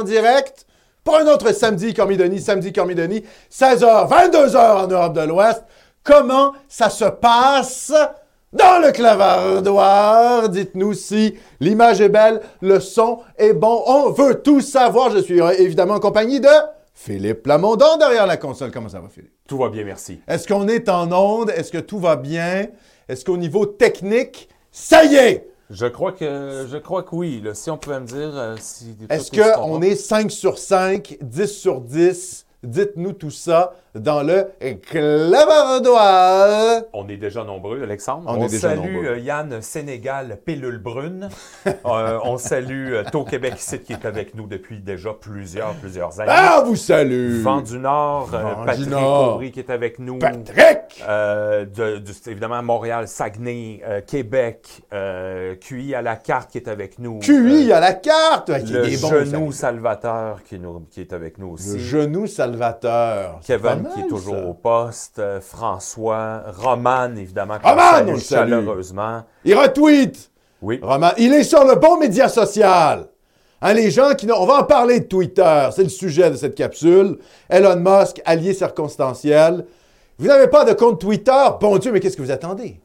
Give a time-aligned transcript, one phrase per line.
[0.00, 0.66] en direct
[1.04, 5.64] pour un autre samedi Cormidoni, samedi Cormidoni, 16h, 22h en Europe de l'Ouest.
[6.02, 7.92] Comment ça se passe
[8.52, 10.48] dans le clavardoir?
[10.48, 13.82] Dites-nous si l'image est belle, le son est bon.
[13.86, 15.10] On veut tout savoir.
[15.10, 16.48] Je suis évidemment en compagnie de
[16.94, 18.70] Philippe Plamondon derrière la console.
[18.70, 19.32] Comment ça va, Philippe?
[19.46, 20.20] Tout va bien, merci.
[20.26, 21.50] Est-ce qu'on est en onde?
[21.50, 22.66] Est-ce que tout va bien?
[23.08, 25.50] Est-ce qu'au niveau technique, ça y est!
[25.70, 27.40] Je crois que, je crois que oui.
[27.42, 27.54] là.
[27.54, 28.96] Si on pouvait me dire euh, si...
[29.08, 32.46] Est-ce qu'on est 5 sur 5, 10 sur 10?
[32.62, 34.46] Dites-nous tout ça dans le
[34.88, 36.82] clavardoir.
[36.92, 38.24] On est déjà nombreux, Alexandre.
[38.28, 39.06] On est déjà salue nombreux.
[39.08, 41.28] euh, Yann Sénégal, Pilule Brune.
[41.66, 46.20] Euh, on salue euh, Taux Québec ici qui est avec nous depuis déjà plusieurs, plusieurs
[46.20, 46.32] années.
[46.32, 47.40] Ah, vous salue!
[47.42, 49.34] Vent du Nord, du Patrick Nord.
[49.34, 50.18] Aubry qui est avec nous.
[50.18, 51.02] Patrick!
[51.08, 54.82] Euh, de- évidemment, Montréal, Saguenay, euh, Québec,
[55.60, 57.18] QI à la carte qui est avec nous.
[57.20, 58.46] QI à la carte!
[58.46, 59.52] Qui est le des bons, genou.
[59.52, 61.72] Salvateur qui, nous, qui est avec nous aussi.
[61.72, 63.40] Le genou salvateur.
[63.80, 64.44] Mal, qui est toujours ça.
[64.46, 69.22] au poste, François, Roman évidemment, Roman, on le chaleureusement.
[69.44, 70.30] Il retweet!
[70.62, 73.06] Oui, Roman, il est sur le bon média social.
[73.62, 74.36] Hein, les gens qui n'ont...
[74.36, 75.68] On va en parler de Twitter.
[75.74, 77.18] C'est le sujet de cette capsule.
[77.48, 79.66] Elon Musk, allié circonstanciel.
[80.18, 81.44] Vous n'avez pas de compte Twitter?
[81.60, 82.80] Bon Dieu, mais qu'est-ce que vous attendez?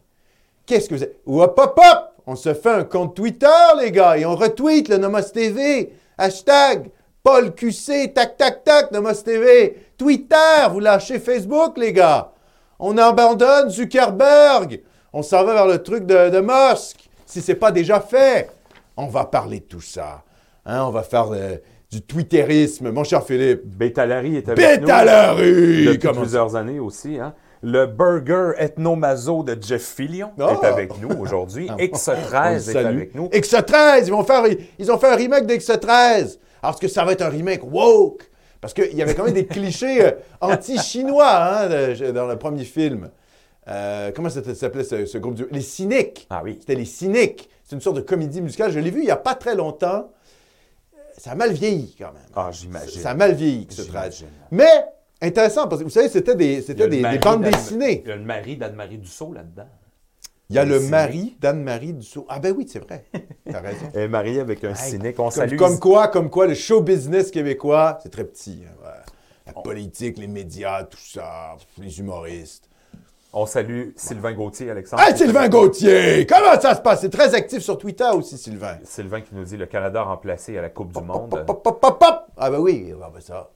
[0.66, 0.96] Qu'est-ce que
[1.26, 1.42] vous...
[1.42, 2.12] Hop, hop, hop!
[2.28, 3.48] On se fait un compte Twitter,
[3.80, 5.94] les gars, et on retweet le Nomos TV.
[6.18, 6.90] Hashtag
[7.26, 9.76] Paul QC, tac, tac, tac, Nomos TV.
[9.98, 10.36] Twitter,
[10.70, 12.32] vous lâchez Facebook, les gars.
[12.78, 14.82] On abandonne Zuckerberg.
[15.12, 18.52] On s'en va vers le truc de, de Musk, si c'est pas déjà fait.
[18.96, 20.22] On va parler de tout ça.
[20.68, 21.56] Hein, on va faire euh,
[21.90, 23.66] du twitterisme, mon cher Philippe.
[23.66, 24.88] Bétalari est avec Bête nous.
[24.88, 26.20] Depuis Comment ça?
[26.22, 27.18] plusieurs années aussi.
[27.18, 27.34] Hein.
[27.64, 30.60] Le burger ethnomazo de Jeff Fillion Ah!
[30.62, 31.70] est avec nous aujourd'hui.
[31.80, 33.30] Le X13 est avec nous.
[33.30, 34.44] X13, ils vont faire,
[34.78, 36.38] ils ont fait un remake d'X13.
[36.66, 38.28] Alors, est-ce que ça va être un remake woke?
[38.60, 40.12] Parce qu'il y avait quand même des clichés euh,
[40.42, 43.12] anti-chinois hein, de- dans le premier film.
[43.68, 45.36] Euh, comment ça s'appelait ce, ce groupe?
[45.36, 46.26] du- Les Cyniques.
[46.32, 46.58] Ah oui.
[46.60, 47.48] C'était Les Cyniques.
[47.64, 48.72] C'est une sorte de comédie musicale.
[48.72, 50.10] Je l'ai vu il n'y a pas très longtemps.
[51.18, 52.24] Ça a mal vieilli quand même.
[52.36, 53.00] Ah, j'imagine.
[53.00, 53.86] Ça a mal vieilli, X13.
[53.86, 54.28] J'imagine.
[54.50, 54.86] Mais,
[55.22, 58.02] intéressant, parce que vous savez, c'était des, des, bandes dessinées.
[58.04, 59.68] Il y a le mari d'Anne-Marie Dussault là-dedans.
[60.50, 62.26] Il y a le mari d'Anne-Marie Dussault.
[62.30, 63.06] Ah ben oui, c'est vrai.
[63.50, 63.88] T'as raison.
[63.96, 65.20] Elle est mariée avec un cynique.
[65.20, 65.58] On Comme, salue.
[65.58, 68.64] comme quoi, comme quoi, le show business québécois, c'est très petit.
[68.68, 68.92] hein, ouais.
[69.48, 72.70] La politique, les médias, tout ça, les humoristes.
[73.34, 75.04] On salue Sylvain Gauthier, Alexandre.
[75.04, 76.26] Hey, Sylvain Gauthier!
[76.26, 77.02] Comment ça se passe?
[77.02, 78.78] C'est très actif sur Twitter aussi, Sylvain.
[78.86, 81.30] Sylvain qui nous dit le Canada remplacé à la Coupe du Monde.
[81.30, 82.26] Pop, pop, pop, pop, pop.
[82.38, 83.50] Ah ben oui, ben ça.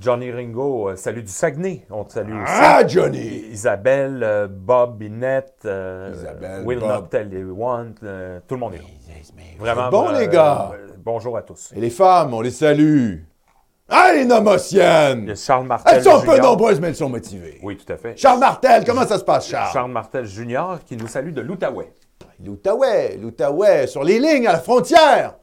[0.00, 1.84] Johnny Ringo, euh, salut du Saguenay.
[1.90, 2.44] On te salue aussi.
[2.46, 3.44] Ah, Johnny!
[3.50, 6.88] Isabelle, euh, Bob, Binette, euh, Isabelle, Will Bob.
[6.88, 7.94] Not Tell You Want,
[8.46, 8.84] tout le monde est là.
[9.36, 9.90] Mais Vraiment.
[9.90, 10.72] Bon, les gars!
[11.04, 11.72] bonjour à tous.
[11.76, 13.16] Et les femmes, on les salue.
[13.88, 15.36] Ah, les Il y a nomotiennes!
[15.36, 15.96] Charles Martel.
[15.96, 17.58] Elles sont peu nombreuses, mais elles sont motivées.
[17.62, 18.16] Oui, tout à fait.
[18.16, 19.72] Charles Martel, comment ça se passe, Charles?
[19.72, 21.92] Charles Martel Junior qui nous salue de l'Outaouais.
[22.42, 25.34] L'Outaouais, l'Outaouais, sur les lignes, à la frontière.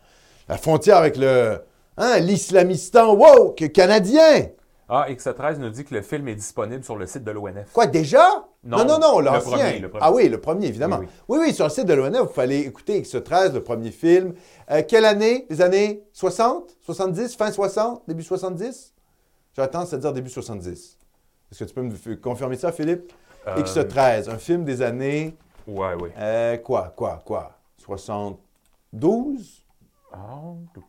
[0.48, 1.62] La frontière avec le,
[2.00, 4.48] hein, l'islamistan woke canadien.
[4.92, 7.72] Ah, X13 nous dit que le film est disponible sur le site de l'ONF.
[7.74, 8.48] Quoi, déjà?
[8.64, 9.42] Non, non, non, le l'ancien.
[9.52, 10.04] premier, le premier.
[10.04, 10.98] Ah oui, le premier, évidemment.
[11.00, 14.34] Oui, Oui, oui, sur le site de l'ONF, il fallait écouter X13, le premier film.
[14.72, 15.46] Euh, quelle année?
[15.52, 16.76] Les années 60?
[16.82, 17.36] 70?
[17.36, 18.02] Fin 60?
[18.08, 18.96] Début 70?
[19.56, 20.98] J'ai tendance à dire début 70.
[21.52, 23.14] Est-ce que tu peux me confirmer ça, Philippe?
[23.48, 25.36] Euh, X13, un film des années...
[25.68, 26.12] Ouais, ouais.
[26.18, 27.52] euh, quoi, quoi, quoi?
[27.78, 29.66] 72?
[30.14, 30.18] Ah,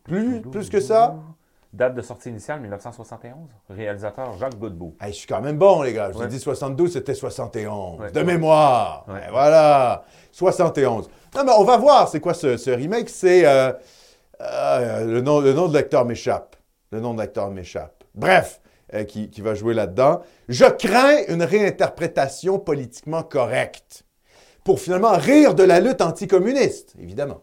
[0.03, 1.15] Plus- plus que ça?
[1.73, 3.33] Date de sortie initiale 1971.
[3.69, 4.95] Réalisateur Jacques Godbout.
[4.99, 6.09] Hey, je suis quand même bon, les gars.
[6.11, 7.99] Je vous ai dit 72, c'était 71.
[8.01, 8.11] Ouais.
[8.11, 9.05] de mémoire.
[9.07, 10.03] Ouais, voilà.
[10.33, 11.09] 71.
[11.35, 13.07] Non, mais on va voir c'est quoi ce, ce remake?
[13.09, 13.45] C'est.
[13.45, 13.71] euh,
[14.41, 16.55] euh, le, nom, le nom de l'acteur m'échappe.
[16.91, 18.03] Le nom de l'acteur m'échappe.
[18.15, 18.59] Bref,
[18.93, 20.21] euh, qui, qui va jouer là-dedans.
[20.49, 24.03] Je crains une réinterprétation politiquement correcte
[24.65, 27.41] pour finalement rire de la lutte anticommuniste, évidemment.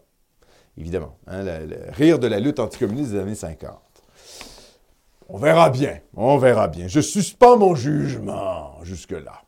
[0.79, 1.17] Évidemment.
[1.27, 3.71] hein, le- le- rire de la lutte anticommuniste des années 50.
[5.29, 5.99] On verra bien.
[6.17, 6.87] On verra bien.
[6.89, 9.43] Je suspends mon jugement jusque-là.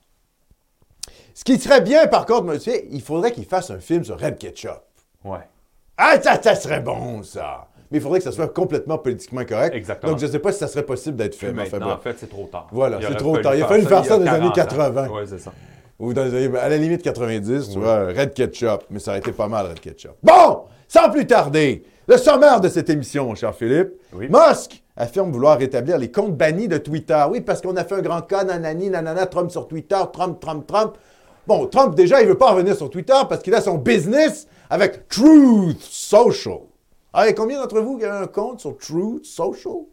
[1.34, 4.36] Ce qui serait bien, par contre, monsieur, il faudrait qu'il fasse un film sur Red
[4.36, 4.82] Ketchup.
[5.24, 5.38] Ouais.
[5.96, 7.68] Ah, ça, ça serait bon, ça.
[7.90, 9.74] Mais il faudrait que ça soit complètement politiquement correct.
[9.74, 10.12] Exactement.
[10.12, 11.52] Donc, je ne sais pas si ça serait possible d'être fait.
[11.52, 12.68] Mais enfin, en fait, c'est trop tard.
[12.72, 13.54] Voilà, Il c'est trop tard.
[13.54, 15.08] Il a fallu faire ça dans les années 80.
[15.10, 15.52] Oui, c'est ça.
[15.98, 18.84] Ou dans les années- à la limite 90, tu vois, Red Ketchup.
[18.90, 20.12] Mais ça aurait été pas mal, Red Ketchup.
[20.22, 20.59] Bon,
[20.90, 23.92] sans plus tarder, le sommaire de cette émission, mon cher Philippe.
[24.12, 24.28] Oui.
[24.28, 27.24] Musk affirme vouloir rétablir les comptes bannis de Twitter.
[27.30, 30.66] Oui, parce qu'on a fait un grand cas, nanani, nanana, Trump sur Twitter, Trump, Trump,
[30.66, 30.94] Trump.
[31.46, 35.06] Bon, Trump, déjà, il veut pas revenir sur Twitter parce qu'il a son business avec
[35.06, 36.58] Truth Social.
[37.12, 39.84] Ah, et combien d'entre vous qui avez un compte sur Truth Social?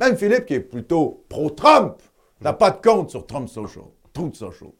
[0.00, 1.96] Même Philippe, qui est plutôt pro-Trump,
[2.40, 3.84] n'a pas de compte sur Trump Social.
[4.14, 4.70] Truth Social.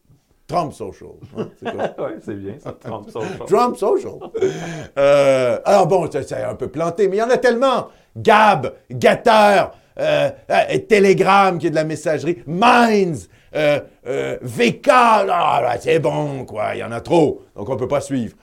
[0.47, 1.09] Trump Social.
[1.37, 1.67] Hein, c'est
[1.99, 3.45] oui, c'est bien, ça, Trump Social.
[3.47, 4.13] Trump Social.
[4.97, 7.89] Euh, alors bon, ça, ça a un peu planté, mais il y en a tellement.
[8.15, 9.65] Gab, Gatter,
[9.99, 16.79] euh, euh, Telegram qui est de la messagerie, Minds, VK, ah, c'est bon, quoi, il
[16.79, 18.35] y en a trop, donc on ne peut pas suivre.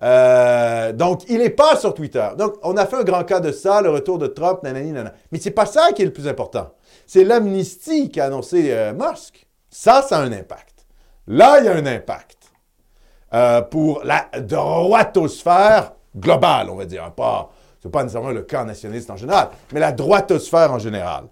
[0.00, 2.26] Donc, il n'est pas sur Twitter.
[2.36, 5.14] Donc, on a fait un grand cas de ça, le retour de Trump, nanani, nanana.
[5.30, 6.74] Mais c'est pas ça qui est le plus important.
[7.06, 9.46] C'est l'amnistie qu'a annoncé Musk.
[9.70, 10.71] Ça, ça a un impact.
[11.26, 12.38] Là, il y a un impact
[13.34, 17.10] euh, pour la droitosphère globale, on va dire.
[17.12, 21.24] Pas, c'est pas nécessairement le camp nationaliste en général, mais la droitosphère en général.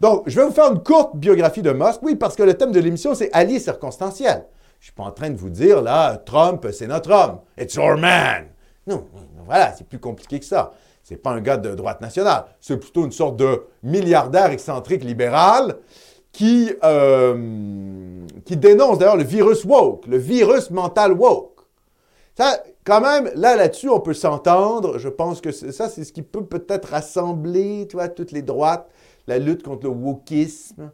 [0.00, 2.00] Donc, je vais vous faire une courte biographie de Musk.
[2.02, 4.44] Oui, parce que le thème de l'émission, c'est allié circonstanciel.
[4.80, 7.38] Je suis pas en train de vous dire, là, Trump, c'est notre homme.
[7.56, 8.46] It's our man.
[8.86, 9.06] Non,
[9.44, 10.72] voilà, c'est plus compliqué que ça.
[11.04, 12.46] C'est pas un gars de droite nationale.
[12.60, 15.76] C'est plutôt une sorte de milliardaire excentrique libéral
[16.32, 21.60] qui, euh, qui dénonce d'ailleurs le virus woke, le virus mental woke.
[22.34, 24.98] Ça, quand même, là, là-dessus, on peut s'entendre.
[24.98, 28.88] Je pense que ça, c'est ce qui peut peut-être rassembler, tu vois, toutes les droites,
[29.26, 30.90] la lutte contre le wokisme.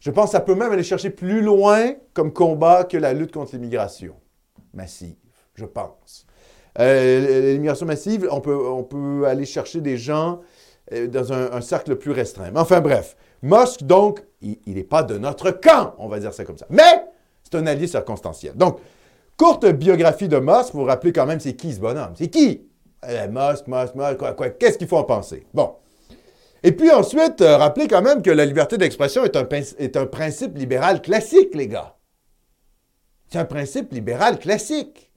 [0.00, 3.32] Je pense que ça peut même aller chercher plus loin comme combat que la lutte
[3.32, 4.14] contre l'immigration
[4.74, 5.14] massive,
[5.54, 6.26] je pense.
[6.80, 10.40] Euh, l'immigration massive, on peut, on peut aller chercher des gens
[10.92, 12.50] euh, dans un, un cercle plus restreint.
[12.50, 16.44] Mais enfin bref, Musk, donc, il n'est pas de notre camp, on va dire ça
[16.44, 16.66] comme ça.
[16.70, 17.06] Mais
[17.42, 18.54] c'est un allié circonstanciel.
[18.54, 18.78] Donc,
[19.36, 22.12] courte biographie de Musk, vous vous rappelez quand même, c'est qui ce bonhomme?
[22.16, 22.66] C'est qui?
[23.04, 25.44] Euh, Musk, Musk, Musk, qu'est-ce qu'il faut en penser?
[25.52, 25.74] Bon.
[26.62, 29.96] Et puis ensuite, euh, rappelez quand même que la liberté d'expression est un, prin- est
[29.96, 31.96] un principe libéral classique, les gars.
[33.28, 35.10] C'est un principe libéral classique.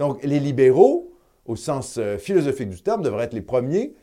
[0.00, 1.12] Donc, les libéraux,
[1.46, 3.94] au sens euh, philosophique du terme, devraient être les premiers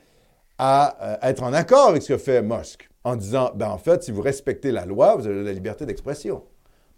[0.58, 4.04] à euh, être en accord avec ce que fait Musk, en disant, ben en fait,
[4.04, 6.44] si vous respectez la loi, vous avez la liberté d'expression.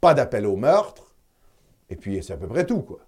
[0.02, 1.14] Pas d'appel au meurtre,
[1.90, 3.00] et puis c'est à peu près tout, quoi.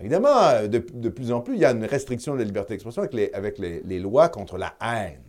[0.00, 2.74] Évidemment, euh, de, de plus en plus, il y a une restriction de la liberté
[2.74, 5.22] d'expression avec, les, avec les, les lois contre la haine.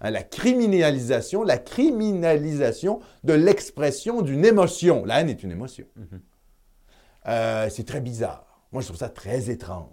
[0.00, 5.04] Hein, la criminalisation, la criminalisation de l'expression d'une émotion.
[5.04, 5.84] La haine est une émotion.
[7.26, 8.62] Euh, c'est très bizarre.
[8.70, 9.88] Moi, je trouve ça très étrange.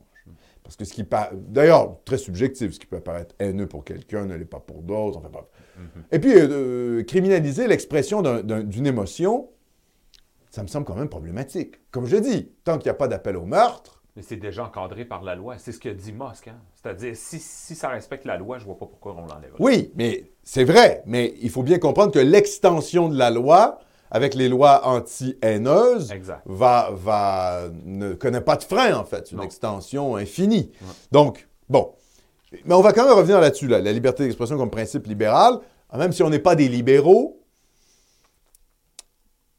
[0.63, 4.25] Parce que ce qui paraît, d'ailleurs, très subjectif, ce qui peut paraître haineux pour quelqu'un
[4.25, 5.17] ne l'est pas pour d'autres.
[5.17, 5.45] Enfin.
[6.11, 9.49] Et puis, euh, euh, criminaliser l'expression d'un- d'un- d'une émotion,
[10.49, 11.75] ça me semble quand même problématique.
[11.91, 15.05] Comme je dis, tant qu'il n'y a pas d'appel au meurtre, Mais c'est déjà encadré
[15.05, 15.55] par la loi.
[15.57, 16.49] C'est ce que dit Musk.
[16.49, 16.57] hein.
[16.75, 19.53] C'est-à-dire, si, si ça respecte la loi, je vois pas pourquoi on l'enlève.
[19.57, 21.01] Oui, mais c'est vrai.
[21.05, 23.79] Mais il faut bien comprendre que l'extension de la loi,
[24.11, 26.11] avec les lois anti-haineuses,
[26.45, 29.27] va, va, ne connaît pas de frein, en fait.
[29.27, 29.43] C'est une Non.
[29.45, 30.71] extension infinie.
[31.13, 31.93] Donc, bon.
[32.65, 35.59] Mais on va quand même revenir là-dessus, là, la liberté d'expression comme principe libéral.
[35.97, 37.41] Même si on n'est pas des libéraux,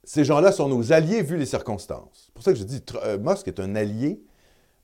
[0.04, 2.24] ces gens-là sont nos alliés vu les circonstances.
[2.26, 4.22] C'est pour ça que je dis, euh, est un allié.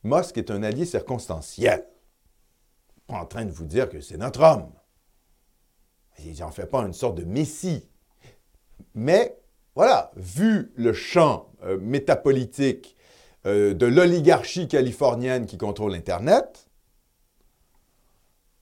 [0.04, 1.86] Musk est un allié circonstanciel.
[3.06, 4.70] Pas en train de vous dire que c'est notre homme.
[6.24, 7.88] Il n'en fait pas une sorte de messie.
[8.94, 9.38] Mais
[9.74, 12.96] voilà, vu le champ euh, métapolitique
[13.46, 16.68] euh, de l'oligarchie californienne qui contrôle Internet,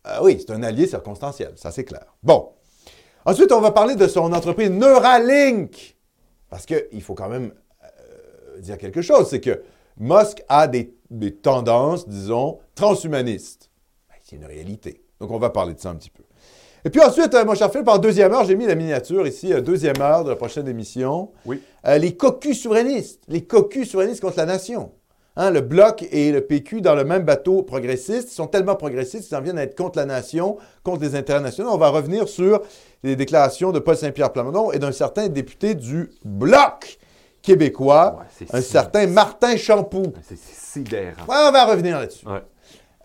[0.06, 2.14] euh, oui, c'est un allié circonstanciel, ça c'est clair.
[2.22, 2.55] Bon.
[3.26, 5.96] Ensuite, on va parler de son entreprise Neuralink.
[6.48, 7.52] Parce qu'il faut quand même
[7.82, 9.62] euh, dire quelque chose, c'est que
[9.98, 13.68] Musk a des, des tendances, disons, transhumanistes.
[14.08, 15.02] Ben, c'est une réalité.
[15.20, 16.22] Donc, on va parler de ça un petit peu.
[16.84, 19.52] Et puis ensuite, euh, mon cher Philippe, en deuxième heure, j'ai mis la miniature ici,
[19.52, 21.32] euh, deuxième heure de la prochaine émission.
[21.46, 21.60] Oui.
[21.84, 23.24] Les cocus souverainistes.
[23.26, 24.92] Les cocus souverainistes contre la nation.
[25.38, 28.30] Hein, le Bloc et le PQ dans le même bateau progressiste.
[28.32, 31.40] Ils sont tellement progressistes qu'ils en viennent à être contre la nation, contre les intérêts
[31.42, 31.70] nationaux.
[31.72, 32.62] On va revenir sur
[33.02, 36.98] les déclarations de Paul Saint-Pierre Plamondon et d'un certain député du Bloc
[37.42, 40.12] québécois, Ouais, un si- certain Martin Champoux.
[40.22, 41.22] C'est c'est sidérant.
[41.28, 42.26] Ouais, on va revenir là-dessus.
[42.26, 42.42] Ouais.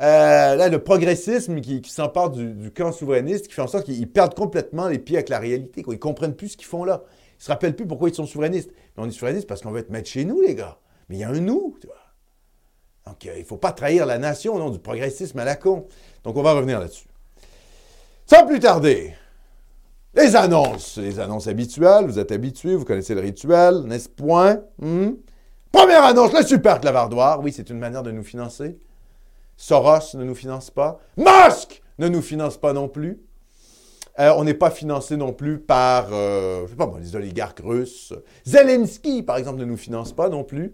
[0.01, 3.83] Euh, là, le progressisme qui, qui s'empare du, du camp souverainiste, qui fait en sorte
[3.85, 5.83] qu'ils perdent complètement les pieds avec la réalité.
[5.83, 5.93] Quoi.
[5.93, 7.03] Ils comprennent plus ce qu'ils font là.
[7.39, 8.71] Ils se rappellent plus pourquoi ils sont souverainistes.
[8.97, 10.77] Mais on est souverainistes parce qu'on veut être maître chez nous, les gars.
[11.09, 11.95] Mais il y a un nous, tu vois.
[13.05, 15.55] Donc, euh, il ne faut pas trahir la nation au nom du progressisme à la
[15.55, 15.87] con.
[16.23, 17.07] Donc, on va revenir là-dessus.
[18.25, 19.13] Sans plus tarder,
[20.13, 20.97] les annonces.
[20.97, 22.05] Les annonces habituelles.
[22.05, 24.61] Vous êtes habitués, vous connaissez le rituel, n'est-ce point?
[24.77, 25.11] Hmm?
[25.71, 27.41] Première annonce, le super clavardoir.
[27.41, 28.77] Oui, c'est une manière de nous financer.
[29.57, 30.99] Soros ne nous finance pas.
[31.17, 33.21] Musk ne nous finance pas non plus.
[34.19, 37.61] Euh, on n'est pas financé non plus par, euh, je sais pas moi, les oligarques
[37.63, 38.13] russes.
[38.45, 40.73] Zelensky, par exemple, ne nous finance pas non plus.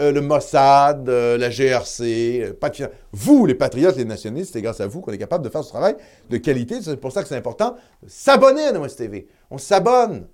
[0.00, 4.86] Euh, le Mossad, euh, la GRC, euh, Vous, les patriotes, les nationalistes, c'est grâce à
[4.86, 5.94] vous qu'on est capable de faire ce travail
[6.30, 6.80] de qualité.
[6.80, 9.28] C'est pour ça que c'est important de s'abonner à Nomos TV.
[9.50, 10.26] On s'abonne.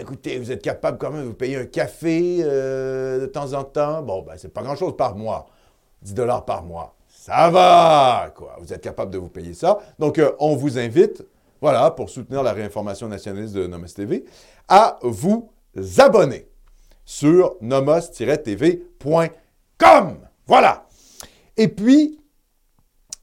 [0.00, 4.02] Écoutez, vous êtes capable quand même de vous payer un café de temps en temps.
[4.02, 5.48] Bon, ben, c'est pas grand-chose par mois.
[6.00, 6.94] 10 dollars par mois.
[7.08, 8.56] Ça va, quoi.
[8.60, 9.78] Vous êtes capable de vous payer ça.
[9.98, 11.26] Donc, on vous invite,
[11.60, 14.24] voilà, pour soutenir la réinformation nationaliste de Nomos TV,
[14.66, 15.50] à vous
[15.98, 16.48] abonner
[17.06, 20.18] sur nomos-tv.com.
[20.46, 20.86] Voilà.
[21.56, 22.20] Et puis,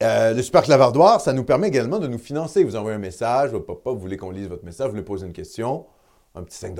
[0.02, 2.64] euh, le super clavardoir, ça nous permet également de nous financer.
[2.64, 5.26] Vous envoyez un message, votre papa, vous voulez qu'on lise votre message, vous voulez poser
[5.26, 5.86] une question,
[6.34, 6.76] un petit 5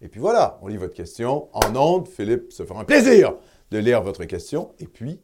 [0.00, 2.08] et puis voilà, on lit votre question en ondes.
[2.08, 3.34] Philippe se fera un plaisir
[3.70, 5.20] de lire votre question, et puis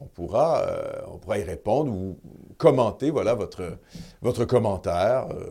[0.00, 2.20] on pourra, euh, on pourra y répondre ou
[2.58, 3.78] commenter voilà, votre,
[4.20, 5.46] votre commentaire euh,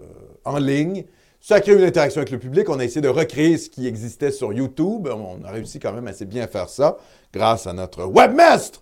[0.45, 1.05] en ligne.
[1.47, 2.67] Ça crée une interaction avec le public.
[2.67, 5.07] On a essayé de recréer ce qui existait sur YouTube.
[5.07, 6.97] On a réussi quand même assez bien à faire ça
[7.31, 8.81] grâce à notre webmaster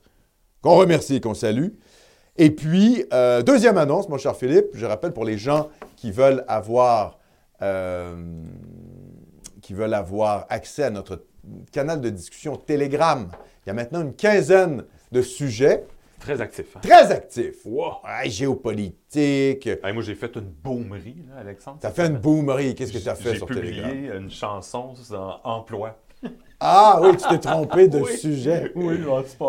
[0.64, 1.68] qu'on remercie et qu'on salue.
[2.38, 6.44] Et puis, euh, deuxième annonce, mon cher Philippe, je rappelle pour les gens qui veulent
[6.48, 7.20] avoir,
[7.62, 8.16] euh,
[9.62, 11.24] qui veulent avoir accès à notre
[11.72, 13.30] canal de discussion Telegram.
[13.64, 15.86] Il y a maintenant une quinzaine de sujets
[16.26, 16.66] Très actif.
[16.76, 16.80] hein?
[16.82, 17.66] très actifs.
[17.66, 17.94] Wow.
[18.26, 19.70] Géopolitique.
[19.94, 21.78] Moi, j'ai fait une boomerie, là, Alexandre.
[21.82, 22.76] T'as fait une boomerie.
[22.76, 24.22] Qu'est-ce que tu as fait J'ai sur publié Telegram?
[24.24, 25.98] une chanson dans Emploi.
[26.60, 28.18] Ah oui, tu t'es trompé de Oui.
[28.18, 28.72] sujet.
[28.76, 28.98] Oui,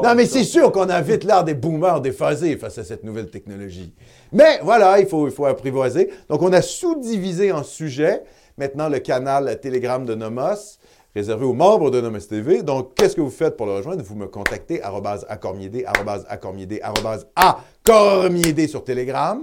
[0.03, 3.31] Non, mais c'est sûr qu'on a vite l'air des boomers déphasés face à cette nouvelle
[3.31, 3.95] technologie.
[4.33, 6.11] Mais voilà, il faut, il faut apprivoiser.
[6.29, 8.23] Donc, on a sous-divisé en sujets
[8.59, 10.79] maintenant le canal Telegram de Nomos,
[11.17, 12.63] réservé aux membres de Nomos TV.
[12.63, 14.03] Donc, qu'est-ce que vous faites pour le rejoindre?
[14.03, 17.27] Vous me contactez arrobase accormiédé, arrobase accormiédé, arrobase
[18.69, 19.41] sur Telegram.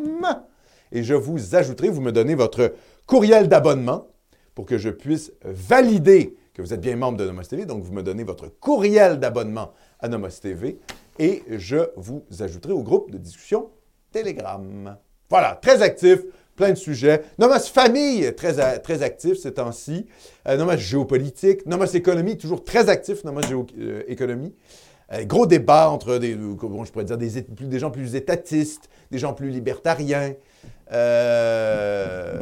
[0.91, 2.75] Et je vous ajouterai, vous me donnez votre
[3.07, 4.05] courriel d'abonnement
[4.53, 7.65] pour que je puisse valider que vous êtes bien membre de Nomos TV.
[7.65, 10.77] Donc, vous me donnez votre courriel d'abonnement à Nomos TV
[11.17, 13.71] et je vous ajouterai au groupe de discussion
[14.11, 14.95] Telegram.
[15.27, 16.19] Voilà, très actif,
[16.55, 17.23] plein de sujets.
[17.39, 20.05] Nomos Famille, très, très actif ces temps-ci.
[20.47, 21.65] Euh, Géopolitique.
[21.65, 24.53] Nomos Économie, toujours très actif, Nomos Géo- euh, Économie.
[25.11, 26.55] Euh, gros débat entre des, euh,
[26.85, 30.33] je pourrais dire, des, des gens plus étatistes, des gens plus libertariens.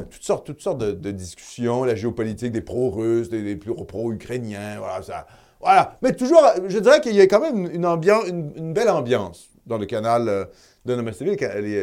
[0.09, 5.25] Toutes sortes, toutes sortes de, discussions, la géopolitique des pro-russes, des, plus pro-ukrainiens, voilà, ça.
[5.61, 5.97] Voilà.
[6.01, 9.77] Mais toujours, je dirais qu'il y a quand même une, ambiance, une belle ambiance dans
[9.77, 10.45] le canal euh,
[10.85, 11.37] de TV,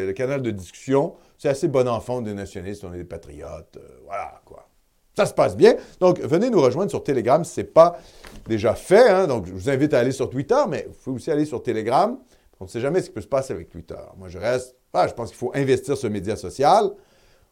[0.07, 1.15] le, canal de discussion.
[1.39, 4.69] C'est assez bon enfant des nationalistes, on est des patriotes, euh, voilà, quoi.
[5.17, 5.75] Ça se passe bien.
[5.99, 7.99] Donc, venez nous rejoindre sur Telegram si ce n'est pas
[8.47, 9.09] déjà fait.
[9.11, 9.27] hein.
[9.27, 12.17] Donc, je vous invite à aller sur Twitter, mais vous pouvez aussi aller sur Telegram.
[12.61, 13.97] On ne sait jamais ce qui peut se passer avec Twitter.
[14.17, 14.77] Moi, je reste.
[14.93, 16.91] ah, je pense qu'il faut investir ce média social.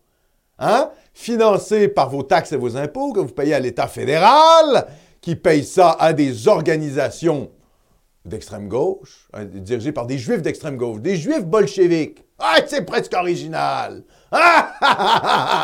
[0.59, 0.91] Hein?
[1.13, 4.87] Financés par vos taxes et vos impôts que vous payez à l'État fédéral,
[5.21, 7.51] qui paye ça à des organisations
[8.25, 12.25] d'extrême gauche, hein, dirigées par des juifs d'extrême gauche, des juifs bolcheviques.
[12.39, 14.05] Ah, c'est presque original.
[14.31, 15.62] Ah, ah, ah, ah, ah, ah.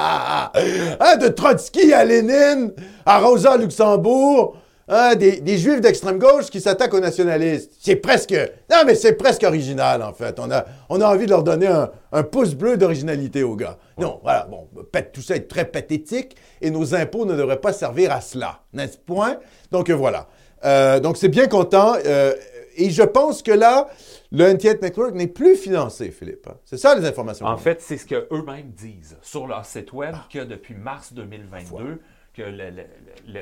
[1.01, 2.73] Hein, de Trotsky à Lénine,
[3.07, 4.57] à Rosa Luxembourg,
[4.89, 7.73] hein, des, juifs d'extrême gauche qui s'attaquent aux nationalistes.
[7.81, 8.35] C'est presque,
[8.71, 10.39] non mais c'est presque original en fait.
[10.41, 13.79] On a, on a envie de leur donner un, un pouce bleu d'originalité aux gars.
[13.97, 14.69] Non, voilà, bon,
[15.13, 18.99] tout ça est très pathétique et nos impôts ne devraient pas servir à cela, n'est-ce
[18.99, 19.37] point?
[19.71, 20.27] Donc euh, voilà.
[20.65, 21.95] Euh, donc c'est bien content.
[22.05, 22.33] euh,
[22.79, 23.89] et je pense que là,
[24.31, 26.47] le NTN Network n'est plus financé, Philippe.
[26.49, 26.57] hein.
[26.65, 27.47] C'est ça les informations.
[27.47, 32.01] En fait, c'est ce qu'eux-mêmes disent sur leur site web que depuis mars 2022,
[32.35, 33.41] que le, le- le- le-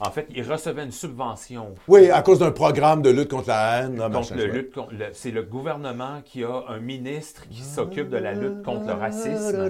[0.00, 1.76] en fait, ils recevaient une subvention.
[1.86, 3.96] Oui, à cause d'un programme de lutte contre la haine.
[3.96, 4.24] là, Donc,
[5.12, 9.68] c'est le gouvernement qui a un ministre qui s'occupe de la lutte contre le racisme.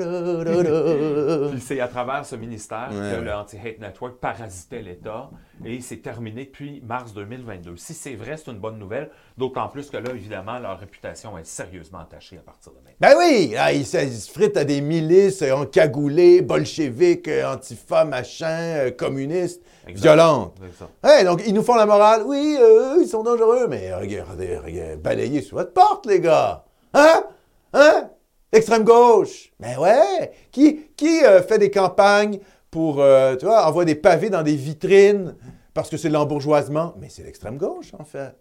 [1.61, 3.25] C'est à travers ce ministère Ouais, que ouais.
[3.25, 5.29] le Anti-Hate Network parasitait l'État
[5.65, 7.77] et c'est terminé depuis mars 2022.
[7.77, 11.47] Si c'est vrai, c'est une bonne nouvelle, d'autant plus que là, évidemment, leur réputation est
[11.47, 12.95] sérieusement attachée à partir de maintenant.
[13.01, 17.53] Ben oui, là, ils, se- ils se fritent à des milices euh, encagoulées, bolcheviques, euh,
[17.55, 20.03] antifa, machin, euh, communistes, Exact.
[20.03, 20.57] violentes.
[21.03, 22.23] Ouais, donc ils nous font la morale.
[22.27, 26.65] Oui, euh, ils sont dangereux, mais regardez, regardez, balayez sur votre porte, les gars.
[26.95, 27.25] Hein?
[27.73, 28.11] Hein?
[28.53, 29.51] L'extrême gauche.
[29.59, 30.31] Ben ouais.
[30.53, 32.39] Qui, qui euh, fait des campagnes
[32.75, 35.37] pour, euh, tu vois, envoie des pavés dans des vitrines
[35.75, 36.93] parce que c'est de l'embourgeoisement?
[36.99, 38.35] Mais c'est l'extrême gauche, en fait.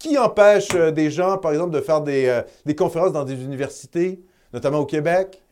[0.00, 3.44] Qui empêche euh, des gens, par exemple, de faire des, euh, des conférences dans des
[3.44, 4.20] universités,
[4.52, 5.44] notamment au Québec?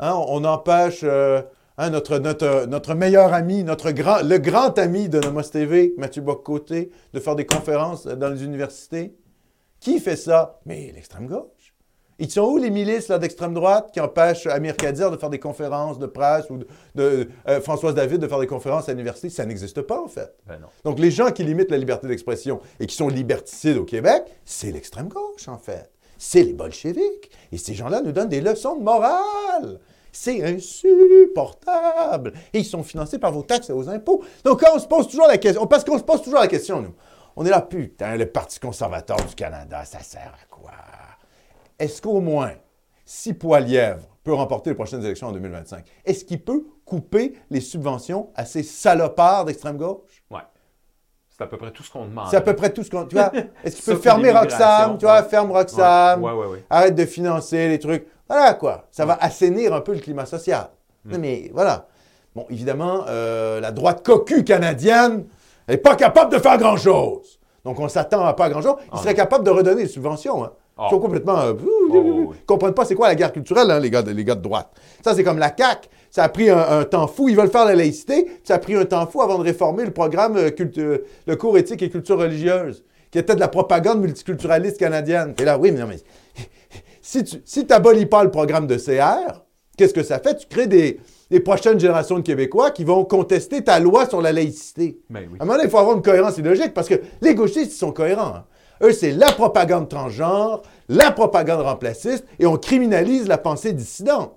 [0.00, 1.40] Hein, on, empêche euh,
[1.76, 7.20] hein, notre, meilleur ami, notre grand, le grand ami de Nomos TV, Mathieu Boccoté, de
[7.20, 9.14] faire des conférences dans les universités.
[9.78, 10.58] Qui fait ça?
[10.66, 11.57] Mais l'extrême gauche.
[12.20, 16.00] Ils sont où les milices d'extrême droite qui empêchent Amir Kadir de faire des conférences
[16.00, 19.30] de presse ou de, de, euh, Françoise David de faire des conférences à l'université?
[19.30, 20.34] Ça n'existe pas, en fait.
[20.46, 20.66] Ben non.
[20.84, 24.72] Donc, les gens qui limitent la liberté d'expression et qui sont liberticides au Québec, c'est
[24.72, 25.92] l'extrême gauche, en fait.
[26.18, 27.30] C'est les bolcheviques.
[27.52, 29.78] Et ces gens-là nous donnent des leçons de morale.
[30.10, 32.32] C'est insupportable.
[32.52, 34.24] Et ils sont financés par vos taxes et vos impôts.
[34.44, 36.82] Donc, quand on se pose toujours la question, parce qu'on se pose toujours la question,
[36.82, 36.94] nous,
[37.36, 40.72] on est là, putain, le Parti conservateur du Canada, ça sert à quoi?
[41.78, 42.52] Est-ce qu'au moins,
[43.04, 48.30] si Poilièvre peut remporter les prochaines élections en 2025, est-ce qu'il peut couper les subventions
[48.34, 50.22] à ces salopards d'extrême gauche?
[50.30, 50.40] Ouais.
[51.28, 52.26] C'est à peu près tout ce qu'on demande.
[52.30, 53.04] C'est à peu près tout ce qu'on.
[53.06, 53.30] Tu vois,
[53.64, 54.98] est-ce qu'il peut fermer Roxham?
[54.98, 55.28] Tu vois, ouais.
[55.28, 56.22] ferme Roxham.
[56.22, 56.64] Ouais, ouais.
[56.68, 58.06] Arrête de financer les trucs.
[58.28, 58.86] Voilà quoi.
[58.90, 60.68] Ça va assainir un peu le climat social.
[61.04, 61.12] Mm.
[61.12, 61.86] Non, mais voilà.
[62.34, 65.26] Bon, évidemment, euh, la droite cocu canadienne
[65.68, 67.38] n'est pas capable de faire grand-chose.
[67.64, 68.74] Donc, on s'attend à pas grand-chose.
[68.86, 69.16] Ils Ah, seraient non.
[69.16, 70.44] capables de redonner les subventions.
[70.44, 70.52] Hein.
[70.78, 70.88] Ils Ah.
[70.90, 71.38] sont complètement.
[71.40, 71.54] euh,
[71.90, 72.32] oh.
[72.34, 74.42] Ils comprennent pas c'est quoi la guerre culturelle, hein, les, gars de, les gars de
[74.42, 74.68] droite.
[75.04, 75.88] Ça, c'est comme la CAQ.
[76.10, 77.28] Ça a pris un, un temps fou.
[77.28, 78.26] Ils veulent faire la laïcité.
[78.44, 81.36] Ça a pris un temps fou avant de réformer le programme, euh, culte- euh, le
[81.36, 85.34] cours éthique et culture religieuse, qui était de la propagande multiculturaliste canadienne.
[85.40, 85.96] Et là, oui, mais non, mais
[87.02, 89.42] si tu si n'abolis pas le programme de CR,
[89.76, 90.36] qu'est-ce que ça fait?
[90.36, 94.32] Tu crées des, des prochaines générations de Québécois qui vont contester ta loi sur la
[94.32, 95.00] laïcité.
[95.10, 95.36] Ben oui.
[95.38, 97.78] À un moment donné, il faut avoir une cohérence idéologique parce que les gauchistes, ils
[97.78, 98.34] sont cohérents.
[98.36, 98.44] hein.
[98.82, 104.34] Eux, c'est la propagande transgenre, la propagande remplaciste, et on criminalise la pensée dissidente.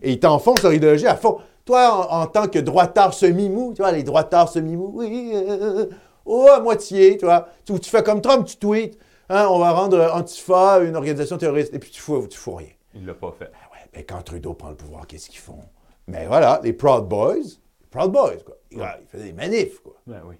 [0.00, 1.38] Et ils t'enfoncent leur idéologie à fond.
[1.64, 5.86] Toi, en, en tant que droitard semi-mou, tu vois, les droitards semi-mous, oui, euh,
[6.24, 7.48] oh, à moitié, tu vois.
[7.64, 8.96] Tu, tu fais comme Trump, tu tweets,
[9.28, 12.68] hein, on va rendre Antifa une organisation terroriste, et puis tu fous, tu fous rien.
[12.94, 13.46] Il l'a pas fait.
[13.46, 15.58] Ben ouais, ben quand Trudeau prend le pouvoir, qu'est-ce qu'ils font?
[16.06, 18.54] Mais voilà, les Proud Boys, les Proud Boys, quoi.
[18.70, 19.94] Ils, ils faisaient des manifs, quoi.
[20.06, 20.36] Ben oui.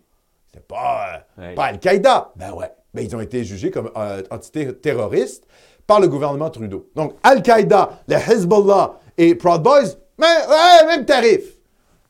[0.55, 1.55] C'est pas, euh, Ouais.
[1.55, 2.33] pas Al-Qaïda.
[2.37, 2.71] Ben ouais.
[2.95, 5.47] Ben ils ont été jugés comme euh, entité terroriste
[5.87, 6.89] par le gouvernement Trudeau.
[6.95, 11.57] Donc, Al-Qaïda, le Hezbollah et Proud Boys, ouais, même tarif.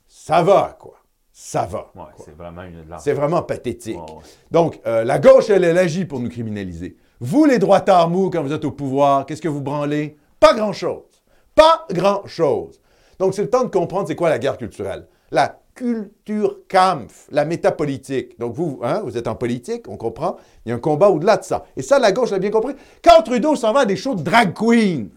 [0.07, 0.95] Ça va, quoi.
[1.33, 1.90] Ça va.
[1.97, 3.97] Ouais, c'est vraiment une de leurs- C'est vraiment pathétique.
[3.97, 4.23] Ouais.
[4.51, 6.97] Donc, euh, la gauche, elle, elle agit pour nous criminaliser.
[7.21, 10.16] Vous, les droitards mous, quand vous êtes au pouvoir, qu'est-ce que vous branlez?
[10.38, 11.23] Pas grand-chose.
[11.55, 12.81] Pas grand-chose.
[13.18, 15.07] Donc, c'est le temps de comprendre c'est quoi la guerre culturelle.
[15.31, 18.38] La Kulturkampf, la métapolitique.
[18.38, 20.37] Donc, vous, hein, vous êtes en politique, on comprend.
[20.64, 21.64] Il y a un combat au-delà de ça.
[21.77, 22.75] Et ça, la gauche l'a bien compris.
[23.03, 25.11] Quand Trudeau s'en va à des shows de drag queen,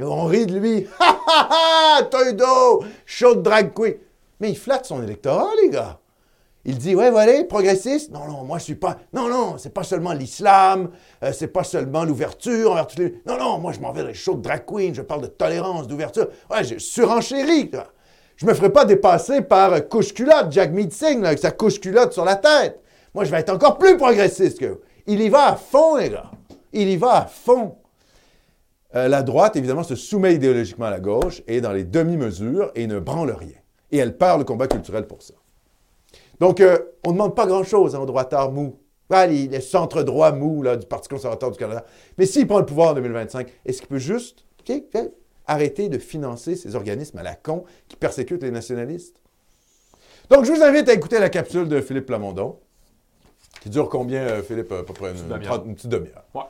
[0.00, 0.86] on rit de lui.
[1.00, 2.02] Ha ha ha!
[2.04, 2.84] Trudeau!
[3.04, 3.94] Show de drag queen.
[4.38, 5.98] Mais il flatte son électorat, les gars.
[6.64, 8.12] Il dit, ouais, voilà, progressiste.
[8.12, 8.98] Non, non, moi, je suis pas.
[9.12, 10.90] Non, non, c'est pas seulement l'islam,
[11.24, 13.22] euh, c'est pas seulement l'ouverture envers toutes les.
[13.26, 15.26] Non, non, moi, je m'en vais dans les shows de drag queen, je parle de
[15.26, 16.28] tolérance, d'ouverture.
[16.48, 17.88] Ouais, je surenchéris, vois.
[18.38, 22.80] Je me ferai pas dépasser par couche-culotte, Jack là, avec sa couche-culotte sur la tête.
[23.12, 24.78] Moi, je vais être encore plus progressiste que.
[25.08, 26.30] Il y va à fond, les gars.
[26.72, 27.74] Il y va à fond.
[28.94, 32.86] Euh, la droite, évidemment, se soumet idéologiquement à la gauche et dans les demi-mesures et
[32.86, 33.56] ne branle rien.
[33.90, 35.34] Et elle perd le combat culturel pour ça.
[36.38, 38.78] Donc, euh, on ne demande pas grand-chose hein, aux droitards mous.
[39.10, 41.84] Ah, les, les centres-droits mous là, du Parti conservateur du Canada.
[42.18, 44.44] Mais s'il prend le pouvoir en 2025, est-ce qu'il peut juste
[45.48, 49.20] arrêter de financer ces organismes à la con qui persécutent les nationalistes?
[50.30, 52.58] Donc, je vous invite à écouter la capsule de Philippe Plamondon,
[53.62, 54.70] qui dure combien, euh, Philippe?
[54.72, 55.52] À peu près une, Petite demi-heure.
[55.54, 56.24] trente- une petite demi-heure.
[56.34, 56.42] Ouais.